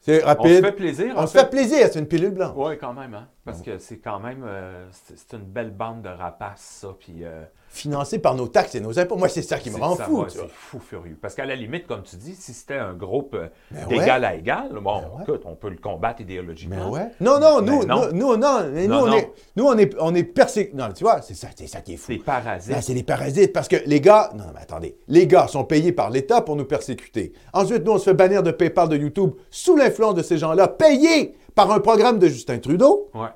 [0.00, 0.64] C'est On se rapide.
[0.64, 1.14] fait plaisir.
[1.16, 2.52] On se fait plaisir, c'est une pilule blanche.
[2.56, 3.28] Oui, quand même, hein?
[3.44, 4.44] Parce que c'est quand même.
[4.46, 6.94] euh, c'est une belle bande de rapaces, ça.
[6.98, 7.24] Puis.
[7.24, 9.16] euh, Financé par nos taxes et nos impôts.
[9.16, 10.26] Moi, c'est ça qui me rend ça fou.
[10.28, 11.16] C'est fou furieux.
[11.20, 14.26] Parce qu'à la limite, comme tu dis, si c'était un groupe euh, Ben d'égal ouais.
[14.28, 15.22] à égal, bon, Ben ouais.
[15.22, 16.90] écoute, on peut le combattre idéologiquement.
[16.90, 17.08] Mais ouais.
[17.20, 18.08] Non, non, Mais nous, non.
[18.12, 19.12] nous, non, mais nous, on non.
[19.14, 20.76] est, nous, on est, on est persécutés.
[20.76, 22.12] Non, tu vois, c'est ça, c'est ça qui est fou.
[22.12, 22.74] C'est parasite.
[22.76, 25.92] Ah, c'est les parasites, parce que les gars, non, mais attendez, les gars sont payés
[25.92, 27.32] par l'État pour nous persécuter.
[27.54, 30.68] Ensuite, nous, on se fait bannir de PayPal de YouTube sous l'influence de ces gens-là,
[30.68, 33.08] payés par un programme de Justin Trudeau.
[33.14, 33.28] Ouais.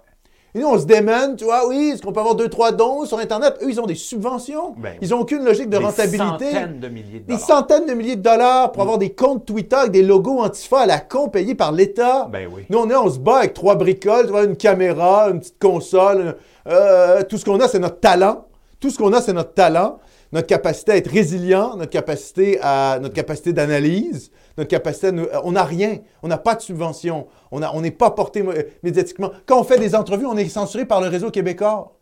[0.55, 3.05] Et nous, on se démène, tu vois, oui, est-ce qu'on peut avoir deux, trois dons
[3.05, 3.57] sur Internet?
[3.63, 4.75] Eux, ils ont des subventions.
[4.79, 6.19] Ben ils n'ont aucune logique de Des rentabilité.
[6.51, 7.41] centaines de milliers de Des dollars.
[7.41, 10.87] centaines de milliers de dollars pour avoir des comptes Twitter avec des logos antifa à
[10.87, 12.27] la con payés par l'État.
[12.33, 12.63] Ben oui.
[12.71, 15.59] Nous, on, est, on se bat avec trois bricoles, tu vois, une caméra, une petite
[15.61, 16.37] console.
[16.69, 18.47] euh, tout ce qu'on a, c'est notre talent.
[18.81, 19.99] Tout ce qu'on a, c'est notre talent,
[20.33, 25.27] notre capacité à être résilient, notre capacité à notre capacité d'analyse, notre capacité à nous-
[25.45, 25.99] on n'a rien.
[26.23, 27.27] On n'a pas de subvention.
[27.51, 28.45] On n'est pas porté
[28.83, 29.31] médiatiquement.
[29.47, 31.93] Quand on fait des entrevues, on est censuré par le réseau québécois.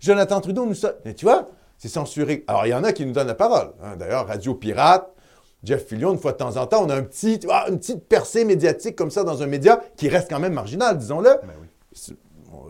[0.00, 0.74] Jonathan Trudeau nous...
[1.04, 2.44] Mais tu vois, c'est censuré.
[2.46, 3.72] Alors, il y en a qui nous donnent la parole.
[3.82, 3.96] hein.
[3.96, 5.10] D'ailleurs, Radio Pirate,
[5.64, 8.44] Jeff Fillion, une fois de temps en temps, on a un petit, une petite percée
[8.44, 11.30] médiatique comme ça dans un média qui reste quand même marginal, disons-le.
[11.42, 12.16] Ben oui.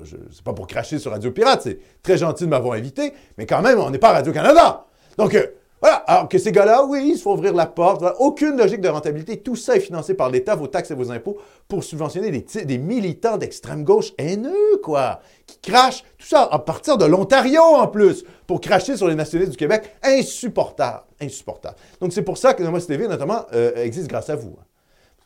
[0.04, 3.62] C'est pas pour cracher sur Radio Pirate, c'est très gentil de m'avoir invité, mais quand
[3.62, 4.86] même, on n'est pas Radio-Canada.
[5.18, 5.46] Donc, euh,
[5.80, 5.96] voilà.
[6.06, 8.02] Alors que ces gars-là, oui, ils se font ouvrir la porte.
[8.18, 9.38] Aucune logique de rentabilité.
[9.38, 11.36] Tout ça est financé par l'État, vos taxes et vos impôts,
[11.68, 16.02] pour subventionner des, militants d'extrême gauche haineux, quoi, qui crachent.
[16.18, 19.94] Tout ça à partir de l'Ontario, en plus, pour cracher sur les nationalistes du Québec.
[20.02, 21.02] Insupportable.
[21.20, 21.76] Insupportable.
[22.00, 24.56] Donc, c'est pour ça que Nomos TV, notamment, euh, existe grâce à vous.
[24.58, 24.64] hein.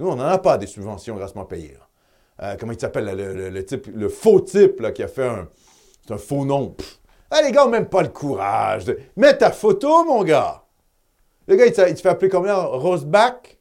[0.01, 1.75] Nous, on n'en a pas des subventions grassement payées.
[1.79, 1.90] là.
[2.43, 5.27] Euh, comment il s'appelle, le, le- le type, le faux type là, qui a fait
[5.27, 5.49] un,
[6.07, 6.69] c'est un faux nom.
[6.71, 6.99] Pff.
[7.31, 8.87] Ah, les gars ont même pas le courage.
[8.87, 8.99] De...
[9.17, 10.65] Mets ta photo, mon gars.
[11.47, 12.55] Le gars, il, te- il te fait appeler combien?
[12.57, 13.59] Roseback?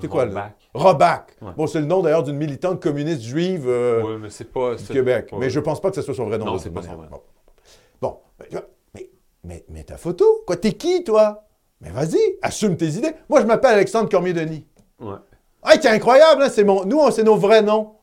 [0.00, 0.56] C'est quoi, le Rollback.
[0.74, 1.36] Roback.
[1.40, 1.52] Ouais.
[1.56, 4.74] Bon, c'est le nom d'ailleurs d'une militante communiste juive euh, mais pas.
[4.74, 5.30] du Québec.
[5.30, 6.44] pas- Mais je pense pas que ce soit son vrai nom.
[6.44, 7.06] Non, c'est pas son vrai.
[7.10, 7.20] Bon,
[8.02, 8.18] Bon.
[8.38, 8.66] Mais, tu vois,
[9.44, 10.42] mais, mais, ta photo.
[10.46, 11.44] Quoi, t'es qui, toi?
[11.80, 13.12] Mais vas-y, assume tes idées.
[13.30, 14.66] Moi, je m'appelle Alexandre Cormier-Denis.
[15.00, 15.14] Ouais.
[15.62, 16.84] Ah, c'est incroyable, hein, c'est mon...
[16.84, 17.95] nous, on- c'est nos vrais noms.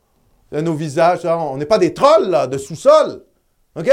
[0.54, 3.24] Euh, Nos visages, hein, on n'est pas des trolls, là, de sous-sol.
[3.76, 3.90] OK?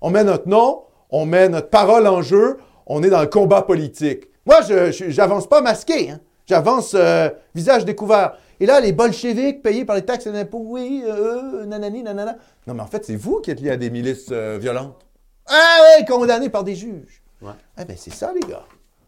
[0.00, 3.62] On met notre nom, on met notre parole en jeu, on est dans le combat
[3.62, 4.24] politique.
[4.46, 6.20] Moi, je j'avance pas masqué, hein.
[6.46, 8.36] J'avance euh, visage découvert.
[8.60, 12.02] Et là, les bolcheviks payés par les taxes et les impôts, oui, euh, euh, nanani,
[12.02, 12.36] nanana.
[12.66, 15.06] Non, mais en fait, c'est vous qui êtes liés à des milices euh, violentes.
[15.46, 17.22] Ah ouais, condamnés par des juges.
[17.40, 17.52] Ouais.
[17.76, 18.64] Ah ben, c'est ça, les gars.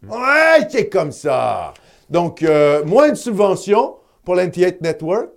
[0.07, 1.73] Ouais, c'est comme ça.
[2.09, 2.45] Donc,
[2.85, 5.29] moins de subventions pour l'Anti-Hate Network,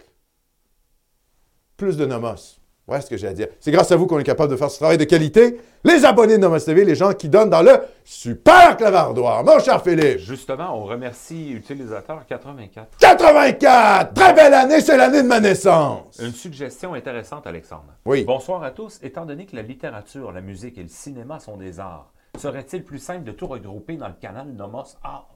[1.80, 2.58] plus de Nomos.
[2.86, 3.46] Ouais, ce que j'ai à dire.
[3.58, 5.58] C'est grâce à vous qu'on est capable de faire ce travail de qualité.
[5.82, 7.72] Les abonnés de Nomos TV, les gens qui donnent dans le
[8.04, 9.42] super clavardoir.
[9.44, 10.18] Mon cher Philippe.
[10.18, 12.98] Justement, on remercie utilisateur 84.
[12.98, 14.12] 84!
[14.12, 16.18] Très belle année, c'est l'année de ma naissance.
[16.20, 17.94] Une suggestion intéressante, Alexandre.
[18.04, 18.24] Oui.
[18.24, 18.98] Bonsoir à tous.
[19.02, 22.98] Étant donné que la littérature, la musique et le cinéma sont des arts, serait-il plus
[22.98, 25.29] simple de tout regrouper dans le canal Nomos Art?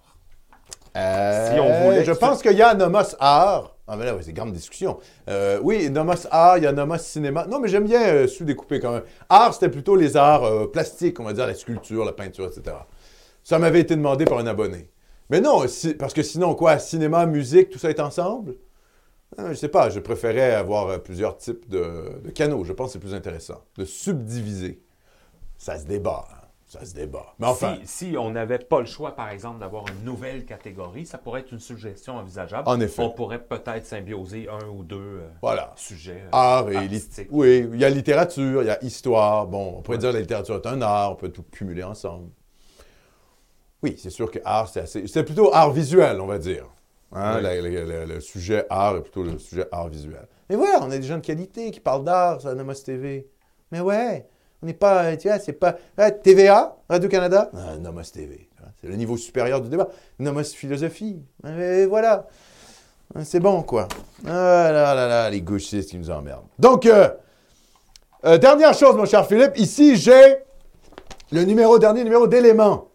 [0.97, 3.77] Euh, Si on voulait je pense qu'il y a Nomos Art.
[3.87, 4.99] Ah, mais là, ouais, c'est grande discussion.
[5.29, 7.47] Euh, oui, Nomos Art, il y a Nomos Cinéma.
[7.47, 9.03] Non, mais j'aime bien euh, sous-découper quand même.
[9.29, 12.77] Art, c'était plutôt les arts plastiques, on va dire, la sculpture, la peinture, etc.
[13.43, 14.89] Ça m'avait été demandé par un abonné.
[15.31, 18.55] Mais non, si- parce que sinon, quoi, cinéma, musique, tout ça est ensemble?
[19.39, 22.65] Euh, je sais pas, je préférais avoir plusieurs types de, de canaux.
[22.65, 23.63] Je pense que c'est plus intéressant.
[23.77, 24.81] De subdiviser.
[25.59, 26.44] Ça se débat, hein.
[26.81, 27.35] Ça se débat.
[27.39, 31.07] Mais enfin, Si, si on n'avait pas le choix, par exemple, d'avoir une nouvelle catégorie,
[31.07, 32.69] ça pourrait être une suggestion envisageable.
[32.69, 33.03] En effet.
[33.03, 35.73] On pourrait peut-être symbioser un ou deux euh, voilà.
[35.77, 36.23] sujets.
[36.27, 37.29] euh, Art et lit- artistiques.
[37.31, 39.47] Oui, il y a littérature, il y a histoire.
[39.47, 42.31] Bon, on pourrait dire que la littérature est un art, on peut tout cumuler ensemble.
[43.83, 45.07] Oui, c'est sûr que art, c'est assez.
[45.07, 46.67] C'est plutôt art visuel, on va dire.
[47.13, 47.43] Hein, Oui.
[47.43, 50.27] la- la- la- le sujet art est plutôt le sujet art visuel.
[50.51, 53.29] Mais voilà, on a des gens de qualité qui parlent d'art sur Nomos TV.
[53.71, 54.27] Mais ouais,
[54.65, 55.15] on n'est pas.
[55.19, 55.77] Tu vois, c'est pas.
[55.99, 58.49] Ah, TVA, Radio-Canada, ah, Nomos TV.
[58.81, 59.89] C'est le niveau supérieur du débat.
[60.19, 61.23] Nomos philosophie.
[61.43, 62.27] Voilà.
[63.23, 63.89] C'est bon, quoi.
[64.27, 66.47] Ah là là là, les gauchistes qui nous emmerdent.
[66.59, 67.11] Donc, euh,
[68.25, 69.53] euh, dernière chose, mon cher Philippe.
[69.57, 70.39] Ici, j'ai
[71.31, 72.89] le numéro, dernier numéro d'éléments.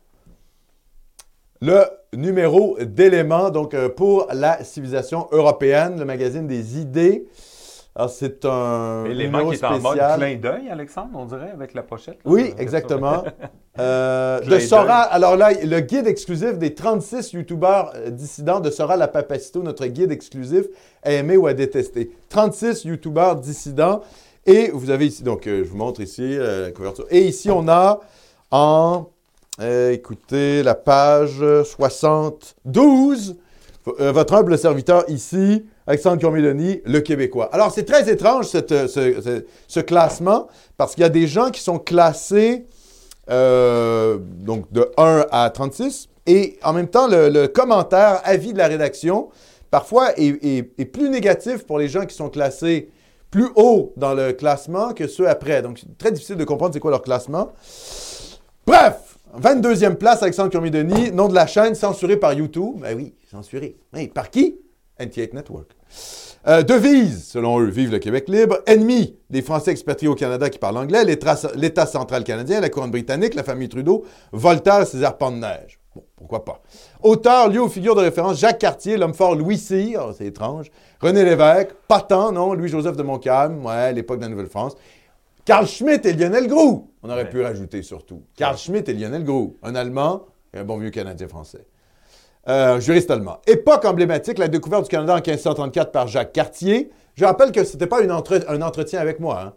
[1.62, 7.27] Le numéro d'éléments, donc euh, pour la civilisation européenne, le magazine des idées.
[7.95, 11.82] Alors, c'est un Élément qui est en mode clin d'œil, Alexandre, on dirait, avec la
[11.84, 12.15] pochette.
[12.23, 12.32] là.
[12.32, 13.23] Oui, Euh, exactement.
[13.80, 18.97] Euh, de Sora, alors là, le guide exclusif des 36 youtubeurs euh, dissidents de Sora
[18.97, 20.65] La Papacito, notre guide exclusif
[21.02, 22.12] à aimer ou à détester.
[22.28, 24.02] 36 youtubeurs dissidents.
[24.45, 27.06] Et vous avez ici, donc euh, je vous montre ici euh, la couverture.
[27.10, 28.02] Et ici, on a
[28.52, 29.08] en
[29.62, 33.38] écoutez, la page 72.
[33.99, 37.49] Euh, votre humble serviteur ici, Alexandre Cormiloni, le Québécois.
[37.52, 40.47] Alors, c'est très étrange euh, ce, classement
[40.78, 42.67] parce qu'il y a des gens qui sont classés
[43.32, 48.67] euh, donc de 1 à 36 et en même temps, le, commentaire, avis de la
[48.67, 49.30] rédaction,
[49.71, 50.62] parfois est,
[50.93, 52.91] plus négatif pour les gens qui sont classés
[53.32, 55.63] plus haut dans le classement que ceux après.
[55.63, 57.52] Donc, c'est très difficile de comprendre c'est quoi leur classement.
[58.67, 62.75] Bref, 22e place, Alexandre Cormier-Denis, nom de la chaîne censuré par YouTube.
[62.78, 63.75] Ben oui, censuré.
[63.91, 64.60] Oui, par qui?
[65.00, 65.72] NT8 Network.
[66.48, 68.60] Euh, devise, selon eux, vive le Québec libre.
[68.66, 73.36] Ennemi des Français expatriés au Canada qui parlent anglais, l'État central canadien, la couronne britannique,
[73.36, 75.80] la famille Trudeau, Voltaire ses arpents de neige.
[75.96, 76.62] Bon, pourquoi pas.
[77.04, 80.72] Auteur, lieu aux figures de référence, Jacques Cartier, l'homme fort Louis Cyr, c'est étrange.
[81.02, 84.76] René Lévesque, Patan, non, Louis-Joseph de Montcalm, ouais, l'époque de la Nouvelle-France.
[85.46, 86.92] Carl Schmitt et Lionel Groux.
[87.02, 87.30] On aurait Ouais.
[87.30, 88.22] pu rajouter surtout.
[88.36, 91.66] Carl Schmitt et Lionel Groux, un Allemand et un bon vieux Canadien français.
[92.50, 93.38] Euh, juriste allemand.
[93.46, 96.90] Époque emblématique, la découverte du Canada en 1534 par Jacques Cartier.
[97.16, 99.40] Je rappelle que ce n'était pas une entre- un entretien avec moi.
[99.42, 99.54] hein.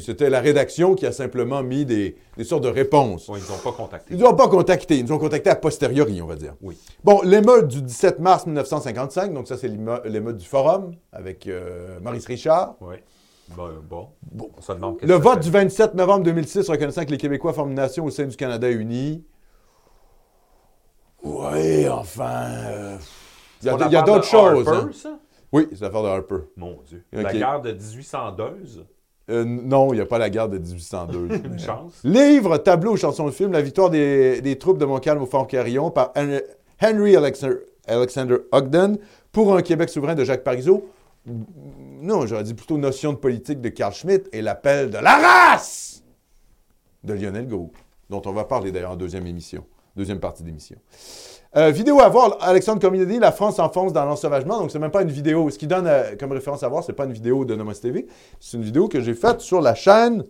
[0.00, 3.26] C'était la rédaction qui a simplement mis des, des sortes de réponses.
[3.28, 4.12] Bon, ils n'ont pas contacté.
[4.12, 4.98] Ils ne nous ont pas contactés.
[4.98, 6.54] Ils nous ont contactés a posteriori, on va dire.
[6.60, 6.76] Oui.
[7.02, 11.98] Bon, l'émeute du 17 mars 1955, donc ça, c'est l'éme- l'émeute du Forum avec euh,
[12.02, 12.74] Maurice Richard.
[12.82, 12.96] Oui.
[13.56, 14.08] Ben, bon.
[14.58, 15.40] On se demande qu'est-ce Le vote fait.
[15.44, 18.70] du 27 novembre 2006 reconnaissant que les Québécois forment une nation au sein du Canada
[18.70, 19.24] uni.
[21.22, 22.44] Oui, enfin.
[22.66, 22.96] euh,
[23.62, 24.68] Il y a, On il y a parle d'autres de choses.
[24.68, 24.90] Harper, hein.
[24.92, 25.18] ça?
[25.52, 26.36] Oui, c'est l'affaire de Harper.
[26.56, 27.04] Mon Dieu.
[27.12, 28.84] La guerre de 1802,
[29.30, 31.28] Euh, non, il n'y a pas la guerre de 1802.
[31.44, 32.00] une chance.
[32.04, 35.90] Livre, tableau, chanson de film, la victoire des, des troupes de Montcalm au Fort Carillon
[35.90, 36.42] par Hen-
[36.82, 37.56] Henry Alexander,
[37.86, 38.98] Alexander Ogden
[39.32, 40.88] pour un Québec souverain de Jacques Parizeau.
[41.26, 46.02] Non, j'aurais dit plutôt notion de politique de Carl Schmitt et l'appel de la race
[47.04, 47.70] de Lionel Groux,
[48.08, 49.64] dont on va parler d'ailleurs en deuxième émission,
[49.96, 50.76] deuxième partie d'émission.
[51.56, 54.58] Euh, vidéo à voir, Alexandre Community, La France s'enfonce dans l'ensauvagement.
[54.60, 55.50] Donc, c'est même pas une vidéo.
[55.50, 58.06] Ce qui donne euh, comme référence à voir, c'est pas une vidéo de Nomos TV.
[58.38, 60.24] C'est une vidéo que j'ai faite sur la chaîne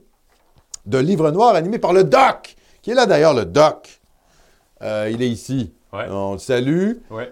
[0.86, 4.00] de Livre Noir animé par le Doc, qui est là d'ailleurs, le Doc.
[4.80, 5.74] Euh, il est ici.
[5.92, 6.06] Ouais.
[6.08, 6.92] On le salue.
[7.10, 7.30] Ouais.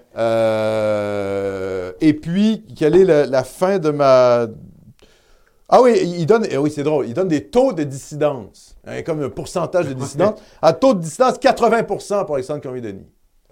[2.01, 4.49] Et puis, quelle est la, la fin de ma.
[5.69, 9.03] Ah oui, il donne, eh oui, c'est drôle, il donne des taux de dissidence, hein,
[9.03, 10.41] comme un pourcentage de dissidence.
[10.63, 13.05] À taux de dissidence, 80% pour Alexandre Cormier-Denis.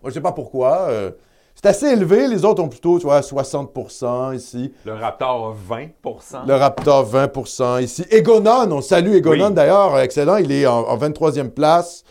[0.02, 0.86] Moi, je ne sais pas pourquoi.
[0.88, 1.10] euh,
[1.54, 4.72] c'est assez élevé, les autres ont plutôt, tu vois, 60% ici.
[4.84, 8.04] Le Raptor a 20% Le Raptor, 20% ici.
[8.10, 9.54] Egonon, on salue Egonon Oui.
[9.54, 10.36] d'ailleurs, excellent.
[10.36, 12.02] Il est en, en 23e place.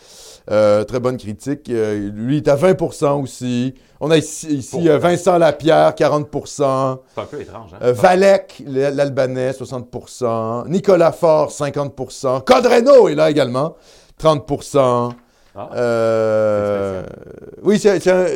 [0.50, 1.68] Euh, très bonne critique.
[1.70, 3.74] Euh, lui, il est à 20% aussi.
[4.00, 7.92] On a ici, euh, Vincent Lapierre, 40% C'est un peu étrange, hein?
[7.92, 13.74] Valek, l'Albanais, 60% Nicolas Faure, 50% Codreno est là également,
[14.18, 14.46] 30
[15.58, 15.70] Ah.
[15.74, 17.02] euh,
[17.62, 18.26] oui, c'est c'est un,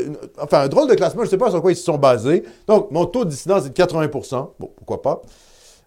[0.40, 1.20] enfin, un drôle de classement.
[1.22, 2.42] Je ne sais pas sur quoi ils se sont basés.
[2.66, 5.22] Donc, mon taux de dissidence est de 80% Bon, pourquoi pas?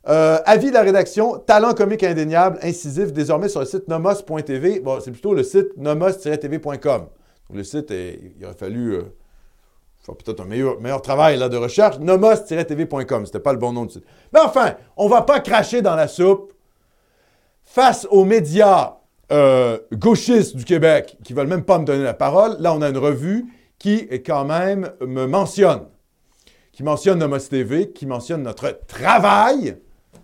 [0.10, 4.82] Euh, avis de la rédaction, talent comique indéniable, incisif, désormais sur le site nomos.tv.
[4.82, 7.08] Bon, c'est plutôt le site nomos-tv.com.
[7.54, 9.04] Le site, il aurait fallu euh,
[10.00, 12.00] faire peut-être un meilleur, meilleur travail là, de recherche.
[12.00, 14.06] nomos-tv.com, c'était pas le bon nom du site.
[14.34, 16.52] Mais enfin, on va pas cracher dans la soupe
[17.64, 18.98] face aux médias
[19.32, 22.58] euh, gauchistes du Québec qui veulent même pas me donner la parole.
[22.60, 23.46] Là, on a une revue
[23.80, 25.86] qui, quand même, me mentionne
[26.74, 29.78] qui mentionne Nomos TV, qui mentionne notre travail,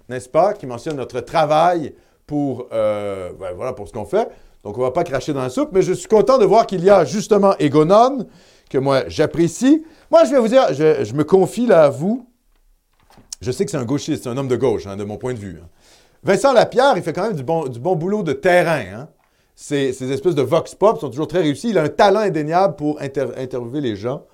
[0.10, 0.54] n'est-ce pas?
[0.54, 1.94] Qui mentionne notre travail
[2.26, 4.30] pour, euh, ben voilà, pour ce qu'on fait.
[4.64, 6.68] Donc, on ne va pas cracher dans la soupe, mais je suis content de voir
[6.68, 8.28] qu'il y a justement Egonon,
[8.70, 9.84] que moi j'apprécie.
[10.12, 12.28] Moi, je vais vous dire, je, me confie là à vous.
[13.42, 15.34] Je sais que c'est un gauchiste, c'est un homme de gauche, hein, de mon point
[15.34, 15.60] de vue.
[15.64, 15.68] hein.
[16.22, 18.84] Vincent Lapierre, il fait quand même du bon, boulot de terrain.
[18.94, 19.08] Hein?
[19.56, 21.70] Ces, ces espèces de vox pop sont toujours très réussis.
[21.70, 24.26] Il a un talent indéniable pour inter- interviewer les gens.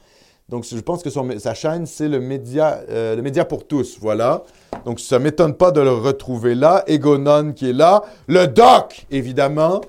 [0.48, 3.98] Donc, je pense que sa chaîne, c'est le média, euh, le média pour tous.
[4.00, 4.44] Voilà.
[4.86, 6.84] Donc, ça ne m'étonne pas de le retrouver là.
[6.86, 8.04] Egonon qui est là.
[8.28, 9.82] Le doc, évidemment.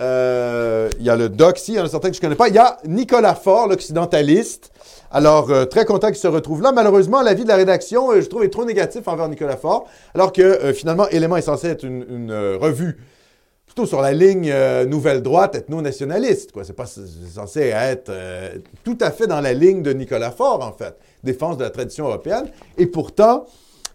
[0.00, 2.22] Euh, Il y a le doc ici, il y en a certains que je ne
[2.22, 2.48] connais pas.
[2.48, 4.72] Il y a Nicolas Faure, l'occidentaliste.
[5.10, 6.72] Alors, euh, très content qu'il se retrouve là.
[6.72, 9.86] Malheureusement, l'avis de la rédaction, je trouve, est trop négatif envers Nicolas Faure.
[10.14, 12.96] Alors que, finalement, Élément est censé être une, revue
[13.74, 16.50] plutôt sur la ligne euh, nouvelle droite ethno-nationaliste.
[16.62, 20.72] C'est pas censé être euh, tout à fait dans la ligne de Nicolas Faure, en
[20.72, 20.94] fait.
[21.24, 22.50] Défense de la tradition européenne.
[22.76, 23.46] Et pourtant,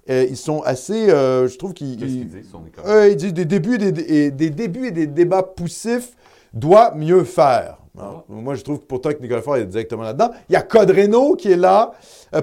[0.09, 1.07] euh, ils sont assez...
[1.09, 1.95] je trouve qu'ils...
[1.97, 2.87] Qu'est-ce ils- qu'ils disent sur Nicolas?
[2.89, 6.13] euh, il dit des débuts et des, et des débuts et des débats poussifs
[6.55, 7.77] doit mieux faire.
[7.99, 10.31] Alors, Moi, je trouve pourtant que Nicolas Faure est directement là-dedans.
[10.49, 11.91] Il y a Code Reno qui est là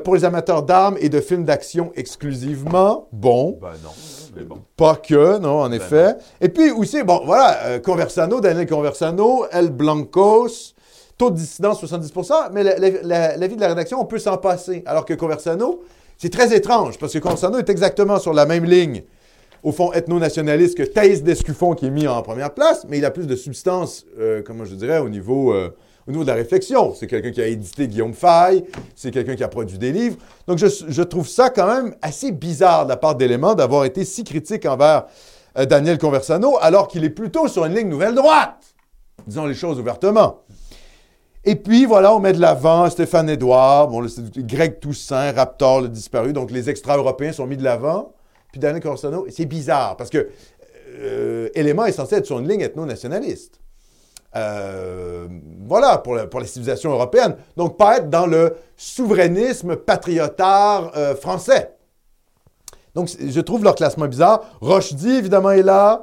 [0.04, 3.08] pour les amateurs d'armes et de films d'action exclusivement.
[3.12, 3.58] Bon.
[3.60, 3.90] Ben non.
[4.36, 4.62] Mais bon.
[4.76, 6.16] Pas que, non, en effet.
[6.40, 10.74] Et puis aussi, bon, voilà, euh, Conversano, Daniel Conversano, El Blancos,
[11.16, 14.36] taux de dissidence 70% mais la, la- la- l'avis de la rédaction, on peut s'en
[14.36, 14.82] passer.
[14.86, 15.82] Alors que Conversano,
[16.18, 19.02] c'est très étrange, parce que Conversano est exactement sur la même ligne,
[19.62, 23.10] au fond ethno-nationaliste que Thaïs Descuffon, qui est mis en première place, mais il a
[23.10, 25.70] plus de substance, euh, comment je dirais, au niveau, euh,
[26.06, 26.94] au niveau de la réflexion.
[26.94, 28.64] C'est quelqu'un qui a édité Guillaume Faye,
[28.94, 30.16] c'est quelqu'un qui a produit des livres.
[30.46, 34.24] Donc, je, trouve ça quand même assez bizarre de la part d'éléments d'avoir été si
[34.24, 35.06] critique envers
[35.58, 38.74] euh, Daniel Conversano, alors qu'il est plutôt sur une ligne nouvelle droite.
[39.26, 40.40] Disons les choses ouvertement.
[41.44, 46.32] Et puis, voilà, on met de l'avant Stéphane Edouard, bon, Greg Toussaint, Raptor, le disparu.
[46.32, 48.14] Donc, les extra-européens sont mis de l'avant.
[48.50, 50.28] Puis Daniel Conversano, c'est bizarre parce que
[51.00, 53.60] euh, est censé être sur une ligne ethno-nationaliste.
[54.36, 55.28] Euh,
[55.66, 57.36] voilà, pour, pour la civilisation européenne.
[57.56, 61.70] Donc, pas être dans le souverainisme patriotard euh, français.
[62.94, 64.42] Donc, je trouve leur classement bizarre.
[64.60, 66.02] Rochedy, évidemment, est là.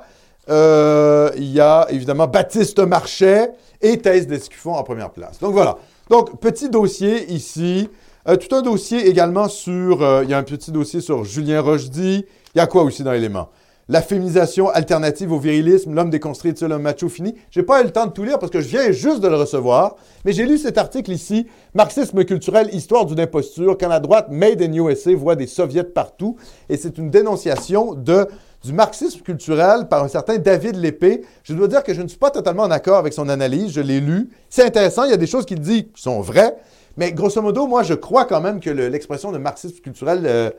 [0.50, 5.40] Euh, il y a, évidemment, Baptiste Marchais et Thèse d'Escuffon en première place.
[5.40, 5.78] Donc, voilà.
[6.10, 7.90] Donc, petit dossier ici.
[8.26, 10.22] Tout un dossier également sur...
[10.24, 12.26] il y a un petit dossier sur Julien Rochedy.
[12.54, 13.50] Il y a quoi aussi dans l'élément?
[13.90, 17.36] La féminisation alternative au virilisme, l'homme déconstruit est-il un macho fini?
[17.50, 19.36] J'ai pas eu le temps de tout lire parce que je viens juste de le
[19.36, 24.28] recevoir, mais j'ai lu cet article ici, Marxisme culturel, histoire d'une imposture, quand la droite
[24.30, 26.38] Made in USA voit des soviets partout,
[26.70, 31.24] et c'est une dénonciation du marxisme culturel par un certain David Lépée.
[31.44, 33.82] Je dois dire que je ne suis pas totalement en accord avec son analyse, je
[33.82, 34.30] l'ai lu.
[34.50, 36.56] C'est intéressant, il y a des choses qu'il dit qui sont vraies,
[36.98, 40.50] mais grosso modo, moi, je crois quand même que le- l'expression de marxisme culturel euh,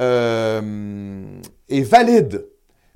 [0.00, 2.46] euh, est valide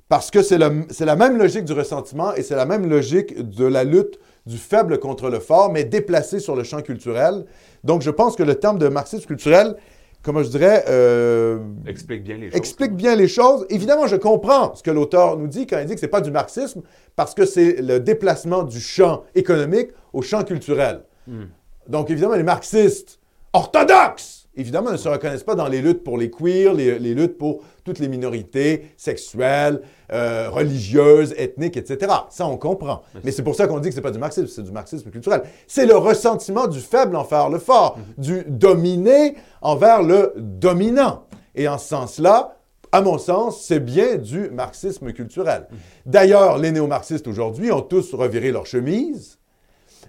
[0.09, 3.83] parce que c'est la même logique du ressentiment et c'est la même logique de la
[3.83, 7.45] lutte du faible contre le fort, mais déplacée sur le champ culturel.
[7.83, 9.75] Donc, je pense que le terme de marxisme culturel,
[10.23, 12.57] comment je dirais, euh, Explique bien les choses.
[12.57, 13.65] explique bien les choses.
[13.69, 16.21] Évidemment, je comprends ce que l'auteur nous dit quand il dit que ce n'est pas
[16.21, 16.81] du marxisme,
[17.17, 21.01] parce que c'est le déplacement du champ économique au champ culturel.
[21.27, 21.47] Hmm.
[21.89, 23.19] Donc, évidemment, les marxistes
[23.51, 27.37] orthodoxes, évidemment, ne se reconnaissent pas dans les luttes pour les queers, les, les luttes
[27.37, 32.11] pour toutes les minorités sexuelles, euh, religieuses, ethniques, etc.
[32.29, 33.03] Ça, on comprend.
[33.23, 35.43] Mais c'est pour ça qu'on dit que c'est pas du marxisme, c'est du marxisme culturel.
[35.67, 41.23] C'est le ressentiment du faible envers le fort, du dominé envers le dominant.
[41.55, 42.57] Et en ce sens-là,
[42.91, 45.67] à mon sens, c'est bien du marxisme culturel.
[46.05, 49.37] D'ailleurs, les néo-marxistes aujourd'hui ont tous reviré leur chemise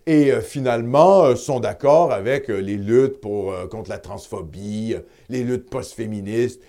[0.08, 4.96] et euh, finalement euh, sont d'accord avec euh, les luttes pour, contre la transphobie,
[5.28, 6.60] les luttes post-féministes,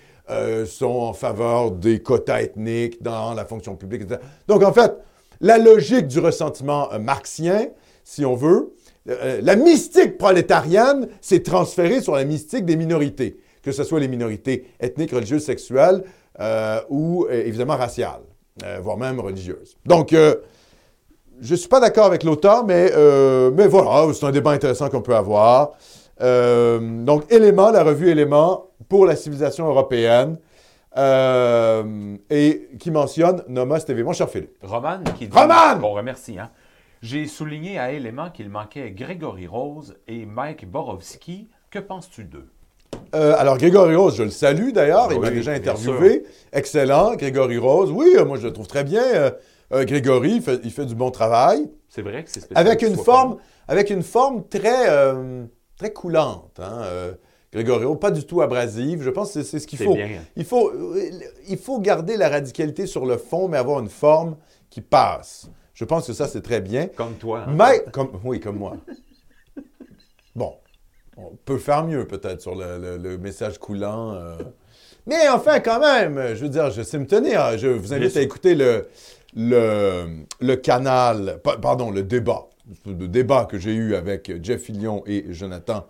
[0.64, 4.20] sont en faveur des quotas ethniques dans la fonction publique, etc.
[4.46, 4.92] Donc en fait,
[5.40, 7.70] la logique du ressentiment marxien,
[8.04, 8.72] si on veut,
[9.06, 14.68] la mystique prolétarienne s'est transférée sur la mystique des minorités, que ce soit les minorités
[14.78, 16.04] ethniques, religieuses, sexuelles
[16.88, 18.22] ou évidemment raciales,
[18.82, 19.76] voire même religieuses.
[19.84, 20.14] Donc,
[21.40, 24.88] je ne suis pas d'accord avec l'auteur, mais, euh, mais voilà, c'est un débat intéressant
[24.88, 25.72] qu'on peut avoir.
[26.20, 30.36] Euh, donc, Élément, la revue Élément pour la civilisation européenne,
[30.96, 34.02] euh, et qui mentionne Noma TV.
[34.02, 34.56] Mon cher Philippe.
[34.62, 35.36] Roman qui dit.
[35.36, 35.78] Roman!
[35.80, 36.50] Qu'on remercie, hein.
[37.00, 41.48] J'ai souligné à Élément qu'il manquait Grégory Rose et Mike Borowski.
[41.70, 42.48] Que penses-tu d'eux?
[43.14, 46.24] Euh, alors, Grégory Rose, je le salue d'ailleurs, il m'a déjà interviewé.
[46.52, 47.90] Excellent, Grégory Rose.
[47.90, 49.02] Oui, euh, moi je le trouve très bien.
[49.72, 51.70] Euh, Grégory, il fait, il fait du bon travail.
[51.88, 52.66] C'est vrai que c'est spécial.
[52.66, 55.44] Avec une forme, pas avec une forme très, euh,
[55.76, 56.58] très coulante.
[56.60, 56.80] Hein?
[56.84, 57.12] euh,
[57.52, 59.02] Grégory Rose, pas du tout abrasive.
[59.02, 59.94] Je pense que c'est- ce qu'il faut.
[59.94, 60.08] bien.
[60.36, 60.72] Il faut,
[61.48, 64.36] il faut garder la radicalité sur le fond, mais avoir une forme
[64.70, 65.48] qui passe.
[65.74, 66.86] Je pense que ça, c'est très bien.
[66.88, 67.44] Comme toi.
[67.46, 67.54] hein.
[67.56, 68.76] Mais, comme, oui, comme moi.
[70.36, 70.54] Bon,
[71.16, 74.14] on peut faire mieux peut-être sur le, le- le message coulant.
[74.14, 74.36] euh.
[75.06, 77.56] Mais enfin, quand même, je veux dire, je sais me tenir.
[77.58, 78.86] Je vous invite à écouter le,
[79.34, 82.46] le, le canal, pa- pardon, le débat,
[82.86, 85.86] le débat que j'ai eu avec Jeff Fillion et Jonathan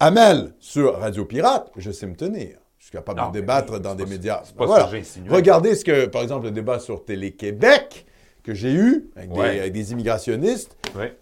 [0.00, 1.70] Hamel sur Radio Pirate.
[1.76, 2.58] Je sais me tenir.
[2.78, 4.42] Je suis capable de débattre dans des médias.
[4.56, 4.90] Voilà.
[5.28, 8.06] Regardez ce que, par exemple, le débat sur Télé-Québec
[8.42, 9.60] que j'ai eu avec, des- Ouais.
[9.60, 10.76] avec des immigrationnistes.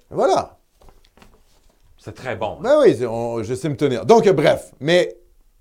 [0.08, 0.56] Voilà.
[1.98, 2.58] C'est très bon.
[2.62, 4.06] Ben oui, on- je sais me tenir.
[4.06, 4.72] Donc, bref.
[4.80, 5.14] Mais,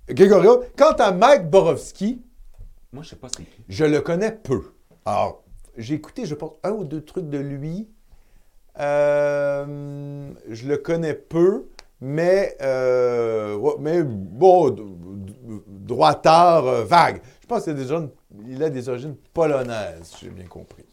[0.08, 2.22] Gregorio, quant à Mike Borowski,
[2.94, 3.62] Moi, je sais pas c'est qui.
[3.68, 4.72] je le connais peu.
[5.04, 5.44] Alors,
[5.76, 7.88] j'ai écouté, je pense, un ou deux trucs de lui.
[8.78, 11.66] Euh, je le connais peu,
[12.00, 14.74] mais, euh, mais bon,
[15.66, 17.20] droitard euh, vague.
[17.42, 18.10] Je pense qu'il a des, origines-
[18.48, 20.86] il a des origines polonaises, j'ai bien compris.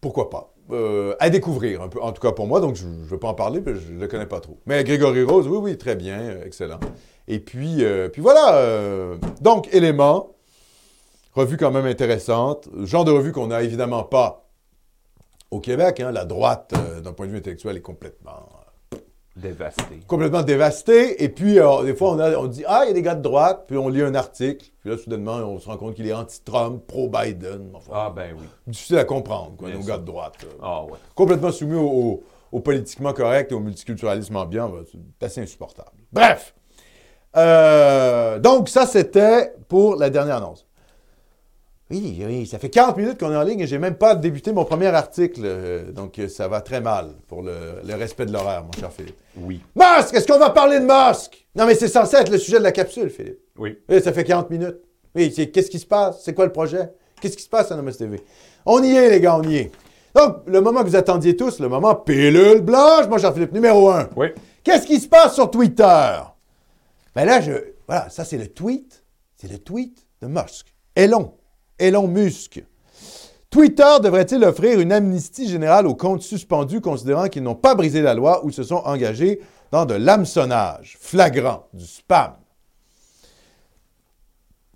[0.00, 0.52] Pourquoi pas?
[0.70, 3.28] Euh, à découvrir, un peu, en tout cas pour moi, donc je ne veux pas
[3.28, 4.58] en parler, parce je ne le connais pas trop.
[4.66, 6.80] Mais Grégory Rose, oui, oui, très bien, excellent.
[7.28, 10.30] Et puis, puis voilà, donc élément,
[11.34, 12.68] Revue quand même intéressante.
[12.82, 14.44] Genre de revue qu'on n'a évidemment pas
[15.50, 16.00] au Québec.
[16.00, 16.12] Hein.
[16.12, 18.48] La droite, euh, d'un point de vue intellectuel, est complètement
[19.34, 20.00] Dévasté.
[20.06, 21.24] complètement dévasté.
[21.24, 23.14] Et puis, euh, des fois, on, a- on dit Ah, il y a des gars
[23.14, 23.64] de droite.
[23.66, 24.66] Puis on lit un article.
[24.80, 27.70] Puis là, soudainement, on se rend compte qu'il est anti-Trump, pro-Biden.
[27.72, 28.44] Enfin, Ah, ben oui.
[28.66, 29.92] difficile à comprendre, quoi, Bien nos sûr.
[29.94, 30.34] gars de droite.
[30.62, 30.98] Ah, ouais.
[31.14, 32.22] Complètement soumis au, au-
[32.52, 34.68] au politiquement correct et au multiculturalisme ambiant.
[34.68, 35.88] ben, c'est assez insupportable.
[36.12, 36.54] Bref.
[37.34, 40.66] Euh, donc, ça, c'était pour la dernière annonce.
[41.92, 44.50] Oui, oui, ça fait 40 minutes qu'on est en ligne et j'ai même pas débuté
[44.52, 45.42] mon premier article.
[45.44, 47.52] euh, donc, euh, ça va très mal pour le,
[47.84, 49.18] le respect de l'horaire, mon cher Philippe.
[49.36, 49.60] Oui.
[49.76, 50.14] Musk!
[50.14, 51.46] Est-ce qu'on va parler de Musk?
[51.54, 53.38] Non, mais c'est censé être le sujet de la capsule, Philippe.
[53.58, 53.78] Oui.
[53.90, 54.78] Eh, ça fait 40 minutes.
[55.14, 56.22] Oui, c'est- qu'est-ce qui se passe?
[56.24, 56.90] C'est quoi le projet?
[57.20, 58.20] Qu'est-ce qui se passe à Nomos TV?
[58.64, 59.70] On y est, les gars, on y est.
[60.14, 63.90] Donc, le moment que vous attendiez tous, le moment pilule blanche, mon cher Philippe, numéro
[63.90, 64.08] un.
[64.16, 64.28] Oui.
[64.64, 66.08] Qu'est-ce qui se passe sur Twitter?
[67.14, 67.52] Ben là, je.
[67.86, 69.04] Voilà, ça, c'est le tweet.
[69.36, 70.74] C'est le tweet de Musk.
[70.96, 71.34] Elon.
[71.82, 72.64] Elon Musk.
[73.50, 78.14] Twitter devrait-il offrir une amnistie générale aux comptes suspendus considérant qu'ils n'ont pas brisé la
[78.14, 79.40] loi ou se sont engagés
[79.72, 82.34] dans de l'hameçonnage flagrant, du spam?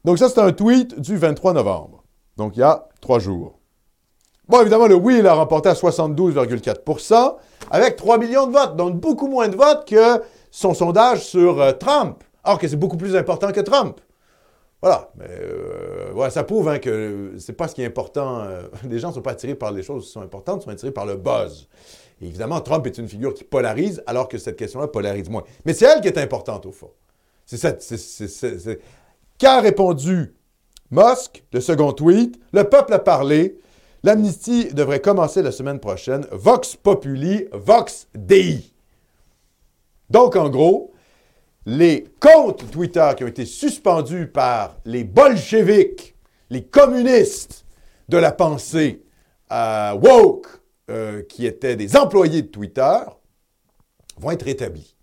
[0.04, 2.02] Donc ça, c'est un tweet du 23 novembre.
[2.36, 3.60] Donc il y a trois jours.
[4.48, 7.36] Bon, évidemment, le oui, il a remporté à 72,4%
[7.70, 11.72] avec 3 millions de votes, donc beaucoup moins de votes que son sondage sur euh,
[11.72, 12.22] Trump.
[12.44, 14.00] Alors que c'est beaucoup plus important que Trump.
[14.86, 15.10] Voilà.
[15.16, 18.42] Mais euh, voilà, ça prouve hein, que c'est pas ce qui est important.
[18.42, 20.70] euh, les gens ne sont pas attirés par les choses qui sont importantes, ils sont
[20.70, 21.66] attirés par le buzz.
[22.22, 25.42] Évidemment, Trump est une figure qui polarise, alors que cette question-là polarise moins.
[25.64, 26.92] Mais c'est elle qui est importante, au fond.
[27.44, 27.72] C'est ça.
[29.38, 30.36] Qu'a répondu
[30.92, 32.40] Musk, le second tweet?
[32.52, 33.58] Le peuple a parlé.
[34.04, 36.28] L'amnistie devrait commencer la semaine prochaine.
[36.30, 38.72] Vox Populi, Vox Dei.
[40.10, 40.92] Donc, en gros,
[41.66, 46.14] les comptes Twitter qui ont été suspendus par les bolcheviks,
[46.48, 47.66] les communistes
[48.08, 49.02] de la pensée
[49.52, 50.46] euh, woke,
[50.90, 52.96] euh, qui étaient des employés de Twitter,
[54.18, 54.96] vont être rétablis.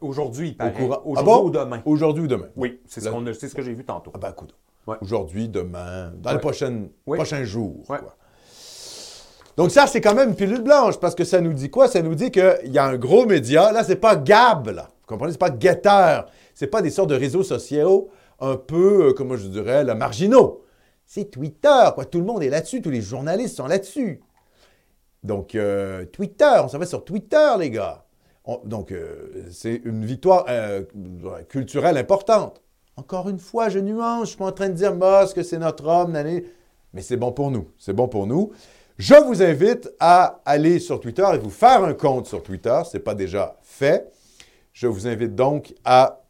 [0.00, 1.44] Aujourd'hui, il Aujourd'hui Ah bon?
[1.46, 1.82] ou demain.
[1.86, 2.48] Aujourd'hui ou demain.
[2.54, 4.12] Oui, c'est ce, ce que j'ai vu tantôt.
[4.14, 4.34] Ah ben.
[4.86, 4.96] Ouais.
[5.00, 6.90] Aujourd'hui, demain, dans les Ouais.
[7.06, 7.16] Oui.
[7.18, 7.84] prochains jours.
[7.86, 8.00] Quoi.
[9.56, 11.88] Donc ça, c'est quand même une pilule blanche, parce que ça nous dit quoi?
[11.88, 13.72] Ça nous dit qu'il y a un gros média.
[13.72, 14.88] Là, c'est pas Gab, là.
[15.08, 15.32] Comprenez?
[15.32, 16.20] C'est pas Getter.
[16.54, 18.08] C'est pas des sortes de réseaux sociaux
[18.40, 20.62] un peu, euh, comment je dirais, marginaux.
[21.04, 22.04] C'est Twitter, quoi.
[22.04, 22.82] Tout le monde est là-dessus.
[22.82, 24.20] Tous les journalistes sont là-dessus.
[25.24, 28.04] Donc, euh, Twitter, on s'en va sur Twitter, les gars.
[28.44, 30.82] On- donc, euh, c'est une victoire euh,
[31.48, 32.60] culturelle importante.
[32.96, 35.58] Encore une fois, je nuance, je suis pas en train de dire Musk que c'est
[35.58, 36.12] notre homme,
[36.92, 37.68] mais c'est bon pour nous.
[37.78, 38.52] C'est bon pour nous.
[38.98, 42.80] Je vous invite à aller sur Twitter et vous faire un compte sur Twitter.
[42.90, 44.10] Ce n'est pas déjà fait.
[44.80, 46.20] Je vous invite donc à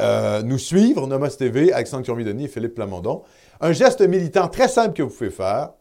[0.00, 3.24] euh, nous suivre, Nomos TV, Alexandre Cormidoni et Philippe Plamondon.
[3.60, 5.74] Un geste militant très simple que vous pouvez faire.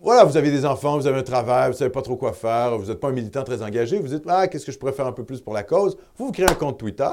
[0.00, 2.32] Voilà, vous avez des enfants, vous avez un travail, vous ne savez pas trop quoi
[2.32, 4.92] faire, vous n'êtes pas un militant très engagé, vous dites Ah, qu'est-ce que je pourrais
[4.92, 5.96] faire un peu plus pour la cause?
[6.16, 7.10] Vous, créez un compte Twitter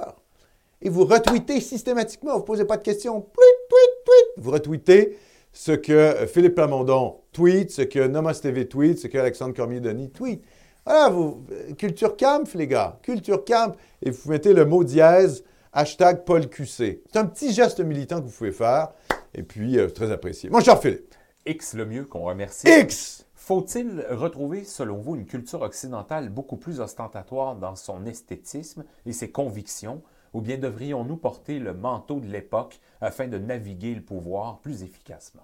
[0.80, 3.20] et vous retweetez systématiquement, vous ne posez pas de questions.
[3.20, 4.46] Tweet, tweet, tweet.
[4.46, 5.18] Vous retweetez
[5.52, 10.44] ce que Philippe Plamondon tweet, ce que Nomos TV tweet, ce que Alexandre Cormier-Denis tweet.
[10.88, 11.44] Voilà, vous,
[11.78, 17.04] Culture Camp, les gars, Culture Camp, et vous mettez le mot dièse, hashtag Paul QC.
[17.12, 18.94] C'est un petit geste militant que vous pouvez faire,
[19.34, 20.50] et puis euh, très apprécié.
[20.50, 21.14] Mon cher Philippe,
[21.46, 22.70] X le mieux qu'on remercie.
[22.70, 23.26] X!
[23.36, 29.30] Faut-il retrouver, selon vous, une culture occidentale beaucoup plus ostentatoire dans son esthétisme et ses
[29.30, 34.84] convictions, ou bien devrions-nous porter le manteau de l'époque afin de naviguer le pouvoir plus
[34.84, 35.44] efficacement?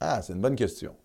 [0.00, 0.96] Ah, c'est une bonne question.